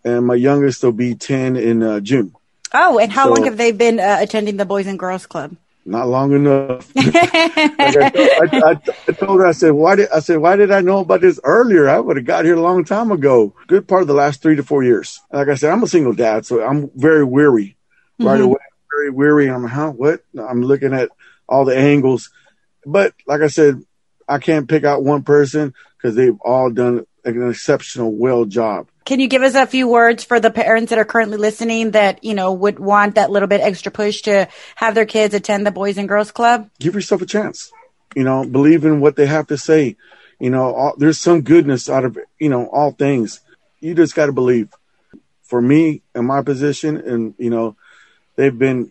and 0.04 0.24
my 0.24 0.34
youngest 0.34 0.82
will 0.82 0.92
be 0.92 1.14
10 1.14 1.56
in 1.56 1.82
uh, 1.82 2.00
June. 2.00 2.32
Oh, 2.72 2.98
and 2.98 3.12
how 3.12 3.24
so, 3.24 3.34
long 3.34 3.44
have 3.44 3.56
they 3.56 3.72
been 3.72 3.98
uh, 3.98 4.18
attending 4.20 4.56
the 4.56 4.64
Boys 4.64 4.86
and 4.86 4.98
Girls 4.98 5.26
Club? 5.26 5.56
Not 5.88 6.08
long 6.08 6.32
enough. 6.32 6.92
like 6.96 7.14
I, 7.14 8.08
told, 8.08 8.64
I, 8.64 8.80
I, 9.06 9.12
told 9.12 9.40
her, 9.40 9.46
I 9.46 9.52
said, 9.52 9.70
why 9.70 9.94
did 9.94 10.10
I 10.10 10.18
said, 10.18 10.38
why 10.38 10.56
did 10.56 10.72
I 10.72 10.80
know 10.80 10.98
about 10.98 11.20
this 11.20 11.38
earlier? 11.44 11.88
I 11.88 12.00
would 12.00 12.16
have 12.16 12.26
got 12.26 12.44
here 12.44 12.56
a 12.56 12.60
long 12.60 12.84
time 12.84 13.12
ago. 13.12 13.54
Good 13.68 13.86
part 13.86 14.02
of 14.02 14.08
the 14.08 14.14
last 14.14 14.42
three 14.42 14.56
to 14.56 14.64
four 14.64 14.82
years. 14.82 15.20
Like 15.32 15.46
I 15.46 15.54
said, 15.54 15.72
I'm 15.72 15.84
a 15.84 15.86
single 15.86 16.12
dad, 16.12 16.44
so 16.44 16.60
I'm 16.60 16.90
very 16.96 17.24
weary 17.24 17.76
right 18.18 18.34
mm-hmm. 18.34 18.42
away. 18.42 18.58
Very 18.90 19.10
weary. 19.10 19.48
I'm 19.48 19.64
how 19.64 19.92
what? 19.92 20.22
I'm 20.36 20.62
looking 20.62 20.92
at 20.92 21.10
all 21.48 21.64
the 21.64 21.76
angles, 21.76 22.30
but 22.84 23.14
like 23.24 23.42
I 23.42 23.48
said, 23.48 23.80
I 24.28 24.38
can't 24.38 24.68
pick 24.68 24.82
out 24.82 25.04
one 25.04 25.22
person 25.22 25.72
because 25.96 26.16
they've 26.16 26.38
all 26.40 26.68
done 26.68 27.06
an 27.24 27.48
exceptional 27.48 28.12
well 28.12 28.44
job. 28.44 28.88
Can 29.06 29.20
you 29.20 29.28
give 29.28 29.42
us 29.42 29.54
a 29.54 29.68
few 29.68 29.86
words 29.86 30.24
for 30.24 30.40
the 30.40 30.50
parents 30.50 30.90
that 30.90 30.98
are 30.98 31.04
currently 31.04 31.38
listening 31.38 31.92
that, 31.92 32.24
you 32.24 32.34
know, 32.34 32.52
would 32.52 32.80
want 32.80 33.14
that 33.14 33.30
little 33.30 33.46
bit 33.46 33.60
extra 33.60 33.92
push 33.92 34.22
to 34.22 34.48
have 34.74 34.96
their 34.96 35.06
kids 35.06 35.32
attend 35.32 35.64
the 35.64 35.70
Boys 35.70 35.96
and 35.96 36.08
Girls 36.08 36.32
Club? 36.32 36.68
Give 36.80 36.96
yourself 36.96 37.22
a 37.22 37.26
chance. 37.26 37.70
You 38.16 38.24
know, 38.24 38.44
believe 38.44 38.84
in 38.84 38.98
what 38.98 39.14
they 39.14 39.26
have 39.26 39.46
to 39.46 39.58
say. 39.58 39.94
You 40.40 40.50
know, 40.50 40.74
all, 40.74 40.94
there's 40.98 41.18
some 41.18 41.42
goodness 41.42 41.88
out 41.88 42.04
of, 42.04 42.18
you 42.40 42.48
know, 42.48 42.66
all 42.66 42.90
things. 42.90 43.38
You 43.78 43.94
just 43.94 44.16
got 44.16 44.26
to 44.26 44.32
believe. 44.32 44.70
For 45.44 45.62
me, 45.62 46.02
in 46.12 46.26
my 46.26 46.42
position, 46.42 46.96
and, 46.96 47.34
you 47.38 47.50
know, 47.50 47.76
they've 48.34 48.58
been 48.58 48.90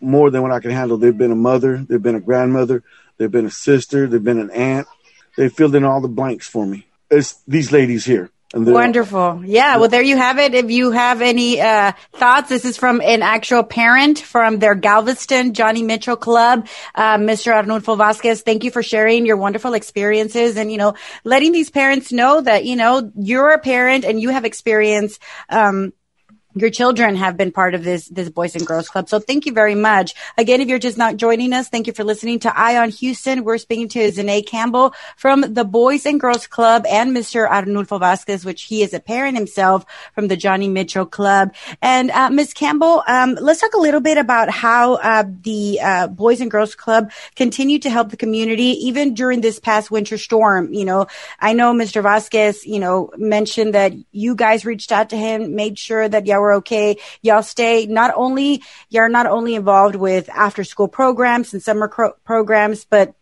more 0.00 0.28
than 0.30 0.42
what 0.42 0.50
I 0.50 0.58
can 0.58 0.72
handle. 0.72 0.96
They've 0.96 1.16
been 1.16 1.30
a 1.30 1.36
mother, 1.36 1.86
they've 1.88 2.02
been 2.02 2.16
a 2.16 2.20
grandmother, 2.20 2.82
they've 3.16 3.30
been 3.30 3.46
a 3.46 3.52
sister, 3.52 4.08
they've 4.08 4.24
been 4.24 4.40
an 4.40 4.50
aunt. 4.50 4.88
They 5.36 5.48
filled 5.48 5.76
in 5.76 5.84
all 5.84 6.00
the 6.00 6.08
blanks 6.08 6.48
for 6.48 6.66
me. 6.66 6.88
It's 7.08 7.40
these 7.46 7.70
ladies 7.70 8.04
here 8.04 8.32
Wonderful. 8.56 9.42
Yeah. 9.44 9.76
Well, 9.76 9.88
there 9.88 10.02
you 10.02 10.16
have 10.16 10.38
it. 10.38 10.54
If 10.54 10.70
you 10.70 10.90
have 10.90 11.20
any 11.20 11.60
uh, 11.60 11.92
thoughts, 12.14 12.48
this 12.48 12.64
is 12.64 12.76
from 12.76 13.00
an 13.00 13.22
actual 13.22 13.62
parent 13.62 14.18
from 14.18 14.58
their 14.58 14.74
Galveston 14.74 15.52
Johnny 15.52 15.82
Mitchell 15.82 16.16
Club, 16.16 16.66
uh, 16.94 17.18
Mr. 17.18 17.52
Arnulfo 17.52 17.96
Vazquez. 17.96 18.42
Thank 18.42 18.64
you 18.64 18.70
for 18.70 18.82
sharing 18.82 19.26
your 19.26 19.36
wonderful 19.36 19.74
experiences 19.74 20.56
and, 20.56 20.72
you 20.72 20.78
know, 20.78 20.94
letting 21.24 21.52
these 21.52 21.70
parents 21.70 22.12
know 22.12 22.40
that, 22.40 22.64
you 22.64 22.76
know, 22.76 23.12
you're 23.14 23.50
a 23.50 23.58
parent 23.58 24.04
and 24.04 24.20
you 24.20 24.30
have 24.30 24.44
experience. 24.44 25.18
Um, 25.48 25.92
your 26.56 26.70
children 26.70 27.16
have 27.16 27.36
been 27.36 27.52
part 27.52 27.74
of 27.74 27.84
this 27.84 28.08
this 28.08 28.30
Boys 28.30 28.56
and 28.56 28.66
Girls 28.66 28.88
Club. 28.88 29.08
So 29.10 29.18
thank 29.20 29.44
you 29.44 29.52
very 29.52 29.74
much. 29.74 30.14
Again, 30.38 30.62
if 30.62 30.68
you're 30.68 30.78
just 30.78 30.96
not 30.96 31.18
joining 31.18 31.52
us, 31.52 31.68
thank 31.68 31.86
you 31.86 31.92
for 31.92 32.02
listening 32.02 32.38
to 32.40 32.58
Eye 32.58 32.78
on 32.78 32.88
Houston. 32.88 33.44
We're 33.44 33.58
speaking 33.58 33.88
to 33.90 34.10
Zenae 34.10 34.44
Campbell 34.44 34.94
from 35.16 35.42
the 35.42 35.64
Boys 35.64 36.06
and 36.06 36.18
Girls 36.18 36.46
Club 36.46 36.86
and 36.88 37.14
Mr. 37.14 37.46
Arnulfo 37.48 38.00
Vazquez, 38.00 38.44
which 38.44 38.62
he 38.62 38.82
is 38.82 38.94
a 38.94 39.00
parent 39.00 39.36
himself 39.36 39.84
from 40.14 40.28
the 40.28 40.36
Johnny 40.36 40.68
Mitchell 40.68 41.04
Club. 41.04 41.54
And 41.82 42.10
uh, 42.10 42.30
Ms. 42.30 42.54
Campbell, 42.54 43.02
um, 43.06 43.36
let's 43.38 43.60
talk 43.60 43.74
a 43.74 43.80
little 43.80 44.00
bit 44.00 44.16
about 44.16 44.48
how 44.48 44.94
uh, 44.94 45.24
the 45.42 45.78
uh, 45.82 46.06
Boys 46.06 46.40
and 46.40 46.50
Girls 46.50 46.74
Club 46.74 47.12
continue 47.34 47.78
to 47.80 47.90
help 47.90 48.08
the 48.10 48.16
community 48.16 48.86
even 48.86 49.12
during 49.12 49.42
this 49.42 49.60
past 49.60 49.90
winter 49.90 50.16
storm. 50.16 50.72
You 50.72 50.86
know, 50.86 51.06
I 51.38 51.52
know 51.52 51.74
Mr. 51.74 52.02
Vazquez, 52.02 52.64
you 52.64 52.80
know, 52.80 53.10
mentioned 53.18 53.74
that 53.74 53.92
you 54.12 54.34
guys 54.34 54.64
reached 54.64 54.90
out 54.90 55.10
to 55.10 55.18
him, 55.18 55.54
made 55.54 55.78
sure 55.78 56.08
that 56.08 56.26
y'all 56.26 56.45
okay. 56.54 56.96
Y'all 57.22 57.42
stay 57.42 57.86
not 57.86 58.12
only, 58.16 58.62
you're 58.88 59.08
not 59.08 59.26
only 59.26 59.54
involved 59.54 59.96
with 59.96 60.28
after 60.30 60.64
school 60.64 60.88
programs 60.88 61.52
and 61.52 61.62
summer 61.62 61.88
cro- 61.88 62.14
programs, 62.24 62.84
but 62.84 63.14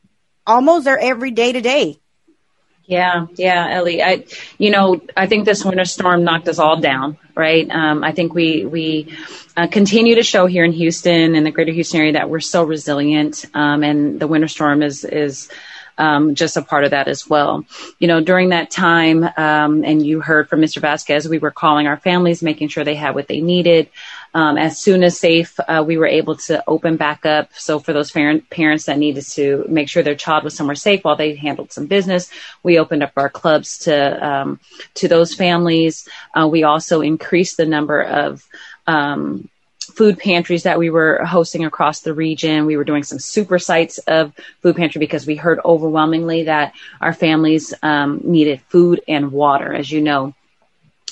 almost 0.46 0.86
are 0.86 0.98
every 0.98 1.30
day 1.30 1.52
to 1.52 1.60
day. 1.60 1.98
Yeah, 2.86 3.26
yeah, 3.36 3.68
Ellie. 3.70 4.02
I, 4.02 4.26
you 4.58 4.70
know, 4.70 5.00
I 5.16 5.26
think 5.26 5.46
this 5.46 5.64
winter 5.64 5.86
storm 5.86 6.22
knocked 6.22 6.48
us 6.48 6.58
all 6.58 6.80
down, 6.80 7.16
right? 7.34 7.68
Um, 7.70 8.04
I 8.04 8.12
think 8.12 8.34
we 8.34 8.66
we 8.66 9.16
uh, 9.56 9.68
continue 9.68 10.16
to 10.16 10.22
show 10.22 10.44
here 10.44 10.64
in 10.64 10.72
Houston 10.72 11.34
and 11.34 11.46
the 11.46 11.50
Greater 11.50 11.72
Houston 11.72 12.00
area 12.00 12.12
that 12.12 12.28
we're 12.28 12.40
so 12.40 12.62
resilient, 12.62 13.46
um, 13.54 13.82
and 13.82 14.20
the 14.20 14.26
winter 14.26 14.48
storm 14.48 14.82
is 14.82 15.02
is 15.04 15.48
um, 15.98 16.34
just 16.34 16.56
a 16.56 16.62
part 16.62 16.84
of 16.84 16.90
that 16.90 17.08
as 17.08 17.28
well. 17.28 17.64
You 17.98 18.08
know, 18.08 18.20
during 18.20 18.50
that 18.50 18.70
time, 18.70 19.24
um, 19.36 19.84
and 19.84 20.04
you 20.04 20.20
heard 20.20 20.48
from 20.48 20.60
Mr. 20.60 20.80
Vazquez, 20.80 21.28
we 21.28 21.38
were 21.38 21.50
calling 21.50 21.86
our 21.86 21.96
families, 21.96 22.42
making 22.42 22.68
sure 22.68 22.84
they 22.84 22.94
had 22.94 23.14
what 23.14 23.28
they 23.28 23.40
needed. 23.40 23.88
Um, 24.34 24.58
as 24.58 24.78
soon 24.78 25.04
as 25.04 25.18
safe, 25.18 25.58
uh, 25.60 25.84
we 25.86 25.96
were 25.96 26.08
able 26.08 26.36
to 26.36 26.62
open 26.66 26.96
back 26.96 27.24
up. 27.24 27.50
So 27.54 27.78
for 27.78 27.92
those 27.92 28.10
parents 28.10 28.86
that 28.86 28.98
needed 28.98 29.24
to 29.32 29.64
make 29.68 29.88
sure 29.88 30.02
their 30.02 30.16
child 30.16 30.42
was 30.42 30.56
somewhere 30.56 30.74
safe 30.74 31.04
while 31.04 31.14
they 31.14 31.36
handled 31.36 31.72
some 31.72 31.86
business, 31.86 32.28
we 32.64 32.78
opened 32.78 33.04
up 33.04 33.12
our 33.16 33.28
clubs 33.28 33.78
to 33.80 34.26
um, 34.26 34.60
to 34.94 35.06
those 35.06 35.34
families. 35.34 36.08
Uh, 36.34 36.48
we 36.50 36.64
also 36.64 37.00
increased 37.00 37.56
the 37.56 37.66
number 37.66 38.02
of 38.02 38.44
um, 38.88 39.48
food 39.94 40.18
pantries 40.18 40.64
that 40.64 40.78
we 40.78 40.90
were 40.90 41.24
hosting 41.24 41.64
across 41.64 42.00
the 42.00 42.14
region. 42.14 42.66
We 42.66 42.76
were 42.76 42.84
doing 42.84 43.04
some 43.04 43.18
super 43.18 43.58
sites 43.58 43.98
of 43.98 44.32
food 44.60 44.76
pantry 44.76 44.98
because 44.98 45.26
we 45.26 45.36
heard 45.36 45.60
overwhelmingly 45.64 46.44
that 46.44 46.74
our 47.00 47.12
families 47.12 47.72
um, 47.82 48.20
needed 48.24 48.60
food 48.68 49.00
and 49.06 49.30
water, 49.30 49.72
as 49.72 49.90
you 49.90 50.00
know. 50.00 50.34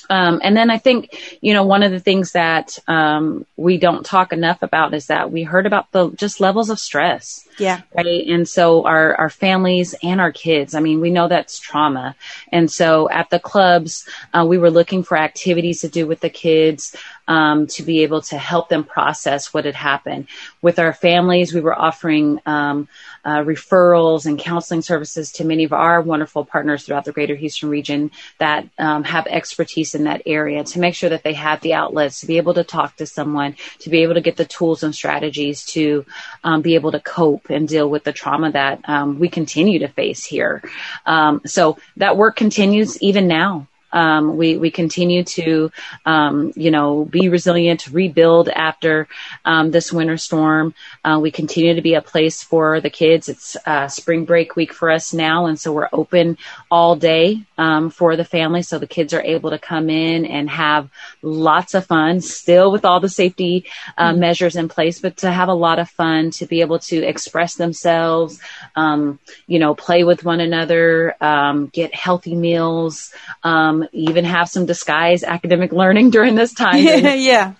Um, 0.09 0.41
and 0.43 0.55
then 0.55 0.69
I 0.69 0.77
think, 0.77 1.17
you 1.41 1.53
know, 1.53 1.63
one 1.63 1.81
of 1.81 1.91
the 1.91 1.99
things 1.99 2.33
that 2.33 2.77
um, 2.87 3.45
we 3.55 3.77
don't 3.77 4.05
talk 4.05 4.33
enough 4.33 4.61
about 4.61 4.93
is 4.93 5.07
that 5.07 5.31
we 5.31 5.43
heard 5.43 5.65
about 5.65 5.91
the 5.91 6.11
just 6.11 6.41
levels 6.41 6.69
of 6.69 6.79
stress. 6.79 7.47
Yeah. 7.57 7.81
Right. 7.95 8.27
And 8.27 8.47
so 8.47 8.85
our, 8.85 9.15
our 9.15 9.29
families 9.29 9.95
and 10.01 10.19
our 10.19 10.31
kids, 10.31 10.75
I 10.75 10.79
mean, 10.79 11.01
we 11.01 11.11
know 11.11 11.27
that's 11.27 11.59
trauma. 11.59 12.15
And 12.51 12.71
so 12.71 13.09
at 13.09 13.29
the 13.29 13.39
clubs, 13.39 14.07
uh, 14.33 14.45
we 14.47 14.57
were 14.57 14.71
looking 14.71 15.03
for 15.03 15.17
activities 15.17 15.81
to 15.81 15.89
do 15.89 16.07
with 16.07 16.19
the 16.19 16.29
kids 16.29 16.95
um, 17.27 17.67
to 17.67 17.83
be 17.83 18.03
able 18.03 18.21
to 18.21 18.37
help 18.37 18.69
them 18.69 18.83
process 18.83 19.53
what 19.53 19.65
had 19.65 19.75
happened. 19.75 20.27
With 20.61 20.79
our 20.79 20.93
families, 20.93 21.53
we 21.53 21.61
were 21.61 21.77
offering 21.77 22.39
um, 22.45 22.87
uh, 23.23 23.39
referrals 23.39 24.25
and 24.25 24.37
counseling 24.37 24.81
services 24.81 25.31
to 25.33 25.45
many 25.45 25.63
of 25.63 25.73
our 25.73 26.01
wonderful 26.01 26.43
partners 26.43 26.83
throughout 26.83 27.05
the 27.05 27.13
greater 27.13 27.35
Houston 27.35 27.69
region 27.69 28.11
that 28.39 28.67
um, 28.77 29.03
have 29.03 29.27
expertise 29.27 29.95
in 29.95 30.03
that 30.03 30.23
area 30.25 30.63
to 30.63 30.79
make 30.79 30.95
sure 30.95 31.09
that 31.09 31.23
they 31.23 31.33
have 31.33 31.61
the 31.61 31.73
outlets 31.73 32.19
to 32.19 32.27
be 32.27 32.37
able 32.37 32.53
to 32.53 32.63
talk 32.63 32.97
to 32.97 33.05
someone, 33.05 33.55
to 33.79 33.89
be 33.89 34.03
able 34.03 34.15
to 34.15 34.21
get 34.21 34.35
the 34.35 34.45
tools 34.45 34.83
and 34.83 34.93
strategies 34.93 35.63
to 35.65 36.05
um, 36.43 36.61
be 36.61 36.75
able 36.75 36.91
to 36.91 36.99
cope 36.99 37.42
and 37.49 37.67
deal 37.67 37.89
with 37.89 38.03
the 38.03 38.13
trauma 38.13 38.51
that 38.51 38.87
um, 38.87 39.19
we 39.19 39.29
continue 39.29 39.79
to 39.79 39.87
face 39.87 40.25
here. 40.25 40.61
Um, 41.05 41.41
so 41.45 41.77
that 41.97 42.17
work 42.17 42.35
continues 42.35 43.01
even 43.01 43.27
now. 43.27 43.67
Um, 43.93 44.35
we 44.35 44.57
we 44.57 44.71
continue 44.71 45.23
to 45.23 45.71
um, 46.05 46.51
you 46.55 46.71
know 46.71 47.05
be 47.05 47.29
resilient, 47.29 47.87
rebuild 47.87 48.49
after 48.49 49.07
um, 49.45 49.71
this 49.71 49.93
winter 49.93 50.17
storm. 50.17 50.73
Uh, 51.05 51.19
we 51.21 51.31
continue 51.31 51.75
to 51.75 51.81
be 51.81 51.93
a 51.93 52.01
place 52.01 52.43
for 52.43 52.81
the 52.81 52.89
kids. 52.89 53.29
It's 53.29 53.55
uh, 53.65 53.87
spring 53.87 54.25
break 54.25 54.55
week 54.55 54.73
for 54.73 54.89
us 54.89 55.13
now, 55.13 55.45
and 55.45 55.59
so 55.59 55.71
we're 55.71 55.89
open 55.93 56.37
all 56.69 56.95
day 56.95 57.43
um, 57.57 57.89
for 57.89 58.15
the 58.15 58.25
family, 58.25 58.63
so 58.63 58.79
the 58.79 58.87
kids 58.87 59.13
are 59.13 59.21
able 59.21 59.51
to 59.51 59.59
come 59.59 59.89
in 59.89 60.25
and 60.25 60.49
have 60.49 60.89
lots 61.21 61.73
of 61.73 61.85
fun, 61.85 62.21
still 62.21 62.71
with 62.71 62.85
all 62.85 62.99
the 62.99 63.09
safety 63.09 63.65
uh, 63.97 64.09
mm-hmm. 64.09 64.19
measures 64.19 64.55
in 64.55 64.67
place, 64.67 64.99
but 64.99 65.17
to 65.17 65.31
have 65.31 65.49
a 65.49 65.53
lot 65.53 65.79
of 65.79 65.89
fun, 65.89 66.31
to 66.31 66.45
be 66.45 66.61
able 66.61 66.79
to 66.79 67.03
express 67.03 67.55
themselves, 67.55 68.39
um, 68.75 69.19
you 69.47 69.59
know, 69.59 69.75
play 69.75 70.03
with 70.03 70.25
one 70.25 70.39
another, 70.39 71.15
um, 71.21 71.67
get 71.67 71.93
healthy 71.93 72.35
meals, 72.35 73.13
um, 73.43 73.82
even 73.91 74.25
have 74.25 74.49
some 74.49 74.65
disguise 74.65 75.23
academic 75.23 75.71
learning 75.71 76.09
during 76.11 76.35
this 76.35 76.53
time. 76.53 76.83
yeah. 76.83 77.53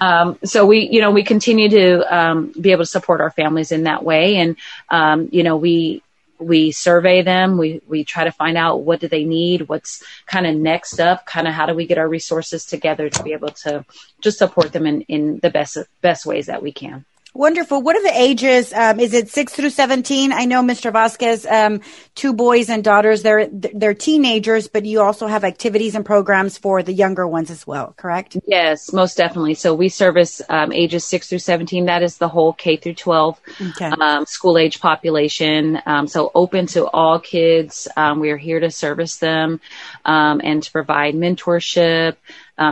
Um, 0.00 0.38
so 0.44 0.64
we, 0.64 0.88
you 0.90 1.00
know, 1.00 1.10
we 1.10 1.24
continue 1.24 1.68
to 1.68 2.16
um, 2.16 2.52
be 2.58 2.72
able 2.72 2.84
to 2.84 2.90
support 2.90 3.20
our 3.20 3.30
families 3.30 3.70
in 3.70 3.82
that 3.84 4.02
way, 4.02 4.36
and 4.36 4.56
um, 4.88 5.28
you 5.30 5.42
know, 5.42 5.56
we 5.56 6.02
we 6.38 6.72
survey 6.72 7.22
them. 7.22 7.58
We 7.58 7.82
we 7.86 8.04
try 8.04 8.24
to 8.24 8.32
find 8.32 8.56
out 8.56 8.82
what 8.82 9.00
do 9.00 9.08
they 9.08 9.24
need, 9.24 9.68
what's 9.68 10.02
kind 10.26 10.46
of 10.46 10.54
next 10.54 11.00
up, 11.00 11.26
kind 11.26 11.46
of 11.46 11.54
how 11.54 11.66
do 11.66 11.74
we 11.74 11.86
get 11.86 11.98
our 11.98 12.08
resources 12.08 12.64
together 12.64 13.10
to 13.10 13.22
be 13.22 13.32
able 13.32 13.50
to 13.50 13.84
just 14.20 14.38
support 14.38 14.72
them 14.72 14.86
in 14.86 15.02
in 15.02 15.38
the 15.40 15.50
best 15.50 15.76
best 16.00 16.24
ways 16.24 16.46
that 16.46 16.62
we 16.62 16.72
can. 16.72 17.04
Wonderful. 17.34 17.82
What 17.82 17.94
are 17.94 18.02
the 18.02 18.18
ages? 18.18 18.72
Um, 18.72 18.98
is 18.98 19.12
it 19.12 19.28
six 19.28 19.52
through 19.52 19.70
seventeen? 19.70 20.32
I 20.32 20.46
know 20.46 20.62
Mr. 20.62 20.90
Vazquez, 20.90 21.50
um, 21.50 21.82
two 22.14 22.32
boys 22.32 22.70
and 22.70 22.82
daughters. 22.82 23.22
They're 23.22 23.48
they're 23.48 23.94
teenagers, 23.94 24.66
but 24.66 24.86
you 24.86 25.02
also 25.02 25.26
have 25.26 25.44
activities 25.44 25.94
and 25.94 26.04
programs 26.04 26.56
for 26.56 26.82
the 26.82 26.92
younger 26.92 27.28
ones 27.28 27.50
as 27.50 27.66
well. 27.66 27.94
Correct? 27.96 28.36
Yes, 28.46 28.92
most 28.92 29.16
definitely. 29.16 29.54
So 29.54 29.74
we 29.74 29.88
service 29.88 30.40
um, 30.48 30.72
ages 30.72 31.04
six 31.04 31.28
through 31.28 31.40
seventeen. 31.40 31.84
That 31.84 32.02
is 32.02 32.16
the 32.16 32.28
whole 32.28 32.54
K 32.54 32.76
through 32.76 32.94
twelve 32.94 33.38
okay. 33.60 33.92
Um, 34.00 34.24
school 34.26 34.56
age 34.56 34.80
population. 34.80 35.80
Um, 35.84 36.06
so 36.08 36.32
open 36.34 36.66
to 36.68 36.86
all 36.86 37.20
kids. 37.20 37.88
Um, 37.96 38.20
we 38.20 38.30
are 38.30 38.36
here 38.38 38.60
to 38.60 38.70
service 38.70 39.16
them 39.16 39.60
and 40.04 40.62
to 40.62 40.72
provide 40.72 41.14
mentorship, 41.14 42.16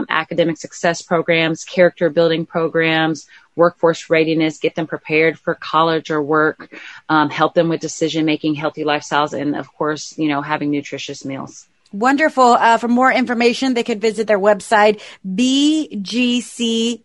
academic 0.09 0.57
success 0.57 1.01
programs, 1.01 1.63
character 1.63 2.09
building 2.09 2.45
programs 2.45 3.27
workforce 3.57 4.09
readiness, 4.09 4.59
get 4.59 4.75
them 4.75 4.87
prepared 4.87 5.37
for 5.37 5.55
college 5.55 6.09
or 6.11 6.21
work, 6.21 6.73
um, 7.09 7.29
help 7.29 7.53
them 7.55 7.67
with 7.67 7.81
decision 7.81 8.23
making, 8.25 8.55
healthy 8.55 8.85
lifestyles, 8.85 9.37
and 9.37 9.55
of 9.55 9.73
course, 9.73 10.17
you 10.17 10.29
know, 10.29 10.41
having 10.41 10.71
nutritious 10.71 11.25
meals. 11.25 11.67
Wonderful. 11.91 12.43
Uh, 12.43 12.77
for 12.77 12.87
more 12.87 13.11
information, 13.11 13.73
they 13.73 13.83
could 13.83 13.99
visit 13.99 14.27
their 14.27 14.39
website, 14.39 15.01
bgcgh.org. 15.25 17.03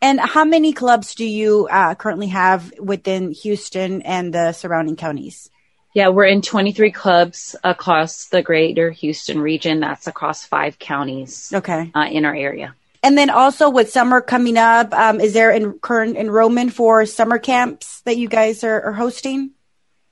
And 0.00 0.20
how 0.20 0.44
many 0.44 0.72
clubs 0.72 1.16
do 1.16 1.24
you 1.24 1.66
uh, 1.68 1.96
currently 1.96 2.28
have 2.28 2.72
within 2.78 3.32
Houston 3.32 4.02
and 4.02 4.32
the 4.32 4.52
surrounding 4.52 4.94
counties? 4.94 5.50
Yeah, 5.94 6.08
we're 6.08 6.26
in 6.26 6.42
23 6.42 6.92
clubs 6.92 7.56
across 7.64 8.26
the 8.26 8.42
greater 8.42 8.90
Houston 8.90 9.40
region. 9.40 9.80
That's 9.80 10.06
across 10.06 10.44
five 10.44 10.78
counties. 10.78 11.52
Okay. 11.52 11.90
Uh, 11.94 12.08
in 12.10 12.24
our 12.24 12.34
area. 12.34 12.74
And 13.02 13.16
then 13.16 13.30
also 13.30 13.70
with 13.70 13.90
summer 13.90 14.20
coming 14.20 14.56
up, 14.56 14.92
um, 14.92 15.20
is 15.20 15.32
there 15.32 15.50
in 15.50 15.78
current 15.78 16.16
enrollment 16.16 16.72
for 16.72 17.06
summer 17.06 17.38
camps 17.38 18.00
that 18.02 18.16
you 18.16 18.28
guys 18.28 18.64
are, 18.64 18.82
are, 18.82 18.92
hosting? 18.92 19.52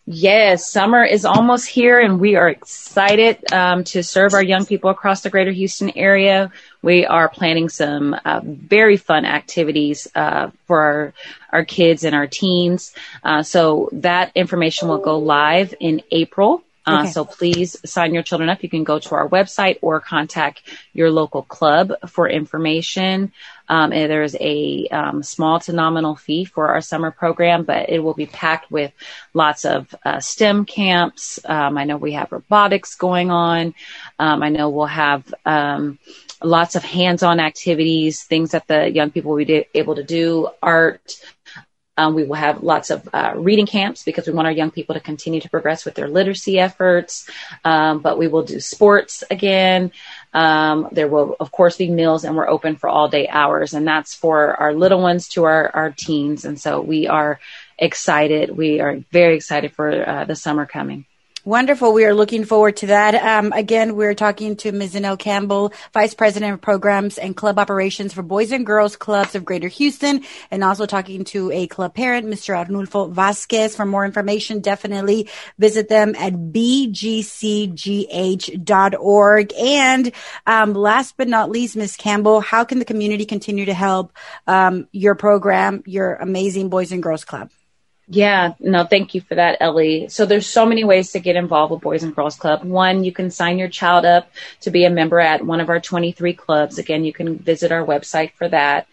Yes, 0.09 0.71
summer 0.71 1.05
is 1.05 1.25
almost 1.25 1.67
here, 1.67 1.99
and 1.99 2.21
we 2.21 2.37
are 2.37 2.49
excited 2.49 3.53
um, 3.53 3.83
to 3.85 4.05
serve 4.05 4.35
our 4.35 4.43
young 4.43 4.65
people 4.65 4.89
across 4.89 5.23
the 5.23 5.31
greater 5.31 5.51
Houston 5.51 5.91
area. 5.99 6.53
We 6.81 7.05
are 7.05 7.29
planning 7.29 7.69
some 7.69 8.15
uh, 8.25 8.41
very 8.45 8.99
fun 8.99 9.25
activities 9.25 10.07
uh, 10.15 10.51
for 10.67 10.81
our, 10.81 11.15
our 11.51 11.65
kids 11.65 12.05
and 12.05 12.15
our 12.15 12.29
teens. 12.29 12.95
Uh, 13.25 13.43
so 13.43 13.89
that 13.95 14.31
information 14.37 14.87
will 14.87 14.99
go 14.99 15.19
live 15.19 15.75
in 15.81 16.03
April. 16.13 16.63
Uh, 16.87 17.01
okay. 17.01 17.11
So 17.11 17.25
please 17.25 17.77
sign 17.85 18.15
your 18.15 18.23
children 18.23 18.49
up. 18.49 18.63
You 18.63 18.69
can 18.69 18.85
go 18.85 18.99
to 19.01 19.15
our 19.17 19.29
website 19.29 19.79
or 19.83 20.01
contact 20.01 20.63
your 20.93 21.11
local 21.11 21.43
club 21.43 21.93
for 22.07 22.29
information. 22.29 23.33
Um, 23.69 23.91
there's 23.91 24.37
a 24.39 24.87
um, 24.93 25.25
small 25.25 25.59
to 25.61 25.73
nominal 25.73 26.15
fee 26.15 26.45
for 26.45 26.69
our 26.69 26.81
summer 26.81 27.11
program, 27.11 27.65
but 27.65 27.91
it 27.91 27.99
will 27.99 28.15
be 28.15 28.27
packed 28.27 28.71
with 28.71 28.93
lots 29.35 29.65
of 29.65 29.93
uh, 30.05 30.21
STEM 30.21 30.65
camps. 30.65 31.41
Um, 31.45 31.77
I 31.77 31.85
know 31.85 31.97
we 31.97 32.13
have 32.13 32.31
robotics 32.31 32.95
going 32.95 33.33
on. 33.33 33.75
Um, 34.21 34.43
I 34.45 34.51
know 34.51 34.71
we'll 34.71 34.87
have 34.87 35.35
um, 35.45 35.99
lots 36.43 36.77
of 36.77 36.85
hands-on 36.85 37.41
activities, 37.41 38.23
things 38.23 38.53
that 38.53 38.69
the 38.69 38.89
young 38.89 39.11
people 39.11 39.33
will 39.33 39.45
be 39.45 39.67
able 39.75 39.97
to 39.97 40.05
do, 40.05 40.49
art, 40.63 41.17
um, 41.97 42.15
we 42.15 42.25
will 42.25 42.37
have 42.37 42.63
lots 42.63 42.91
of 42.91 43.09
uh, 43.13 43.33
reading 43.37 43.67
camps 43.67 44.05
because 44.05 44.27
we 44.27 44.33
want 44.33 44.47
our 44.47 44.53
young 44.53 44.71
people 44.71 44.95
to 44.95 45.01
continue 45.01 45.41
to 45.41 45.49
progress 45.49 45.85
with 45.85 45.95
their 45.95 46.09
literacy 46.09 46.59
efforts. 46.59 47.29
Um, 47.65 48.01
but 48.01 48.19
we 48.19 48.29
will 48.29 48.43
do 48.43 48.61
sports 48.61 49.25
again. 49.31 49.93
Um, 50.35 50.89
there 50.93 51.09
will, 51.09 51.37
of 51.41 51.51
course, 51.51 51.77
be 51.77 51.91
meals, 51.91 52.25
and 52.25 52.37
we're 52.37 52.49
open 52.49 52.77
for 52.77 52.89
all 52.89 53.09
day 53.09 53.27
hours. 53.29 53.73
And 53.73 53.87
that's 53.87 54.15
for 54.15 54.55
our 54.55 54.75
little 54.75 55.01
ones 55.01 55.29
to 55.31 55.45
our, 55.45 55.71
our 55.75 55.91
teens. 55.91 56.45
And 56.45 56.61
so 56.61 56.81
we 56.81 57.07
are 57.07 57.41
excited. 57.79 58.51
We 58.51 58.81
are 58.81 58.99
very 59.11 59.37
excited 59.37 59.73
for 59.73 60.09
uh, 60.09 60.25
the 60.25 60.37
summer 60.37 60.67
coming. 60.67 61.07
Wonderful. 61.47 61.93
We 61.93 62.05
are 62.05 62.13
looking 62.13 62.45
forward 62.45 62.79
to 62.79 62.89
that. 62.89 63.15
Um, 63.15 63.53
again, 63.53 63.95
we're 63.95 64.17
talking 64.17 64.57
to 64.57 64.73
Ms. 64.73 64.95
Zanelle 64.95 65.17
Campbell, 65.17 65.73
Vice 65.95 66.13
President 66.13 66.55
of 66.55 66.61
Programs 66.61 67.19
and 67.19 67.37
Club 67.37 67.61
Operations 67.61 68.13
for 68.13 68.23
Boys 68.23 68.51
and 68.51 68.67
Girls 68.67 68.97
Clubs 68.97 69.37
of 69.37 69.45
Greater 69.45 69.69
Houston, 69.69 70.25
and 70.51 70.65
also 70.65 70.87
talking 70.87 71.23
to 71.27 71.53
a 71.53 71.69
club 71.69 71.95
parent, 71.95 72.27
Mr. 72.27 72.67
Arnulfo 72.67 73.15
Vazquez. 73.15 73.77
For 73.77 73.87
more 73.87 74.05
information, 74.05 74.59
definitely 74.59 75.29
visit 75.57 75.89
them 75.89 76.17
at 76.17 76.33
bgcgh.org. 76.33 76.93
And 79.55 80.13
um, 80.49 80.75
last 80.75 81.17
but 81.17 81.29
not 81.29 81.49
least, 81.49 81.77
Ms. 81.77 81.97
Campbell, 81.97 82.41
how 82.41 82.65
can 82.65 82.81
the 82.81 82.85
community 82.85 83.25
continue 83.25 83.67
to 83.67 83.75
help 83.75 84.13
um, 84.49 84.89
your 84.91 85.15
program, 85.15 85.85
your 85.87 86.17
amazing 86.17 86.71
Boys 86.71 86.91
and 86.91 87.05
Girls 87.05 87.25
Club? 87.25 87.51
Yeah, 88.09 88.55
no, 88.61 88.85
thank 88.85 89.17
you 89.17 89.21
for 89.21 89.35
that, 89.35 89.57
Ellie. 89.61 90.09
So 90.09 90.27
there's 90.27 90.47
so 90.47 90.65
many 90.65 90.85
ways 90.85 91.11
to 91.11 91.19
get 91.19 91.35
involved 91.35 91.73
with 91.73 91.81
Boys 91.81 92.05
and 92.05 92.15
Girls 92.15 92.37
Club. 92.37 92.63
One, 92.63 93.03
you 93.03 93.11
can 93.11 93.33
sign 93.33 93.59
your 93.59 93.69
child 93.69 94.05
up 94.05 94.31
to 94.61 94.71
be 94.71 94.85
a 94.85 94.91
member 94.91 95.19
at 95.19 95.45
one 95.45 95.61
of 95.61 95.69
our 95.69 95.81
23 95.81 96.33
clubs. 96.35 96.79
Again, 96.79 97.05
you 97.05 97.13
can 97.13 97.37
visit 97.37 97.73
our 97.73 97.85
website 97.85 98.33
for 98.35 98.49
that. 98.49 98.87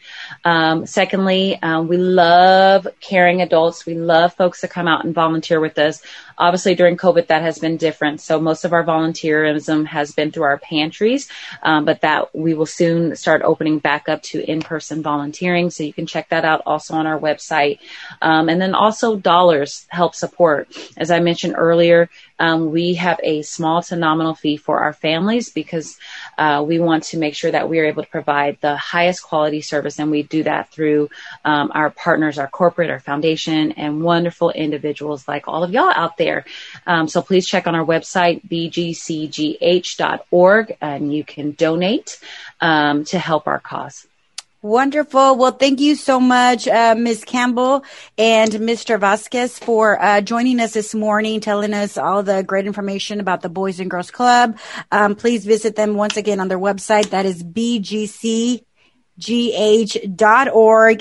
Um, 0.43 0.88
secondly, 0.88 1.60
um, 1.62 1.88
we 1.88 1.97
love 1.97 2.88
caring 3.02 3.43
adults. 3.43 3.86
We 3.86 3.93
love 3.93 4.34
folks 4.34 4.62
to 4.62 4.67
come 4.67 4.88
out 4.88 5.06
and 5.06 5.13
volunteer 5.13 5.60
with 5.60 5.78
us. 5.78 6.02
Obviously, 6.36 6.73
during 6.73 6.97
COVID, 6.97 7.28
that 7.28 7.43
has 7.43 7.60
been 7.60 7.78
different. 7.78 8.19
So 8.19 8.39
most 8.39 8.65
of 8.65 8.73
our 8.73 8.84
volunteerism 8.84 9.86
has 9.86 10.12
been 10.13 10.32
through 10.32 10.43
our 10.43 10.58
pantries, 10.58 11.30
um, 11.62 11.86
but 11.86 12.02
that 12.02 12.36
we 12.36 12.56
will 12.56 12.65
soon 12.65 13.15
start 13.15 13.43
opening 13.43 13.78
back 13.78 14.10
up 14.10 14.23
to 14.23 14.43
in-person 14.43 15.04
volunteering. 15.04 15.69
So 15.69 15.84
you 15.84 15.93
can 15.93 16.08
check 16.08 16.30
that 16.30 16.45
out 16.45 16.63
also 16.65 16.95
on 16.95 17.06
our 17.06 17.19
website. 17.19 17.78
Um, 18.19 18.49
and 18.49 18.60
then 18.60 18.73
also 18.73 19.02
dollars 19.11 19.85
help 19.89 20.15
support. 20.15 20.69
As 20.97 21.11
I 21.11 21.19
mentioned 21.19 21.55
earlier, 21.57 22.09
um, 22.39 22.71
we 22.71 22.95
have 22.95 23.19
a 23.21 23.41
small 23.41 23.83
to 23.83 23.95
nominal 23.95 24.33
fee 24.33 24.57
for 24.57 24.79
our 24.79 24.93
families 24.93 25.49
because 25.49 25.97
uh, 26.37 26.63
we 26.65 26.79
want 26.79 27.03
to 27.05 27.17
make 27.17 27.35
sure 27.35 27.51
that 27.51 27.69
we 27.69 27.79
are 27.79 27.85
able 27.85 28.03
to 28.03 28.09
provide 28.09 28.57
the 28.61 28.75
highest 28.77 29.23
quality 29.23 29.61
service, 29.61 29.99
and 29.99 30.09
we 30.09 30.23
do 30.23 30.43
that 30.43 30.71
through 30.71 31.09
um, 31.45 31.71
our 31.73 31.89
partners, 31.89 32.39
our 32.39 32.47
corporate, 32.47 32.89
our 32.89 32.99
foundation, 32.99 33.73
and 33.73 34.01
wonderful 34.01 34.49
individuals 34.51 35.27
like 35.27 35.47
all 35.47 35.63
of 35.63 35.71
y'all 35.71 35.91
out 35.93 36.17
there. 36.17 36.45
Um, 36.87 37.07
so 37.07 37.21
please 37.21 37.45
check 37.45 37.67
on 37.67 37.75
our 37.75 37.85
website, 37.85 38.41
bgcgh.org, 38.47 39.57
and 40.81 41.13
you 41.13 41.23
can 41.23 41.51
donate 41.51 42.19
um, 42.61 43.03
to 43.05 43.19
help 43.19 43.47
our 43.47 43.59
cause. 43.59 44.07
Wonderful. 44.63 45.36
Well, 45.36 45.52
thank 45.52 45.82
you 45.82 45.97
so 45.97 46.21
much, 46.21 46.69
uh, 46.69 46.95
Ms. 46.97 47.26
Campbell 47.26 47.84
and 48.17 48.49
Mr. 48.49 48.97
Vazquez 48.97 49.62
for 49.62 50.02
uh, 50.02 50.21
joining 50.21 50.62
us 50.62 50.71
this 50.71 50.95
morning, 50.95 51.41
telling 51.41 51.73
us 51.73 51.97
all 51.97 52.23
the 52.23 52.43
great 52.43 52.65
information 52.65 53.19
about 53.19 53.41
the 53.41 53.49
Boys 53.49 53.82
and 53.82 53.91
Girls 53.91 54.10
Club. 54.10 54.58
Um, 54.89 55.15
please 55.15 55.45
visit 55.45 55.76
them 55.76 55.95
once 55.95 56.15
again 56.15 56.39
on 56.39 56.47
their 56.47 56.58
website. 56.58 57.10
That 57.10 57.26
is 57.26 57.43
bgcgh.org. 57.43 58.63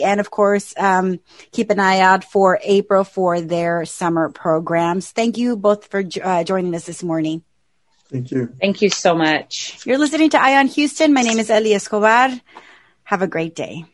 And 0.03 0.19
of 0.19 0.31
course, 0.33 0.75
um, 0.77 1.21
keep 1.53 1.71
an 1.71 1.79
eye 1.79 2.01
out 2.01 2.25
for 2.25 2.59
April 2.65 3.05
for 3.05 3.41
their 3.41 3.85
summer 3.85 4.29
programs. 4.31 5.13
Thank 5.13 5.39
you 5.39 5.57
both 5.57 5.87
for 5.87 6.03
uh, 6.21 6.43
joining 6.43 6.75
us 6.75 6.87
this 6.87 7.05
morning. 7.05 7.45
Thank 8.11 8.33
you. 8.33 8.53
Thank 8.61 8.83
you 8.83 8.91
so 8.91 9.15
much. 9.15 9.87
You're 9.87 9.99
listening 9.99 10.31
to 10.31 10.43
Eye 10.43 10.57
on 10.57 10.67
Houston. 10.67 11.13
My 11.13 11.23
name 11.23 11.39
is 11.39 11.49
Eli 11.49 11.75
Escobar. 11.75 12.41
Have 13.13 13.21
a 13.21 13.29
great 13.29 13.55
day. 13.55 13.92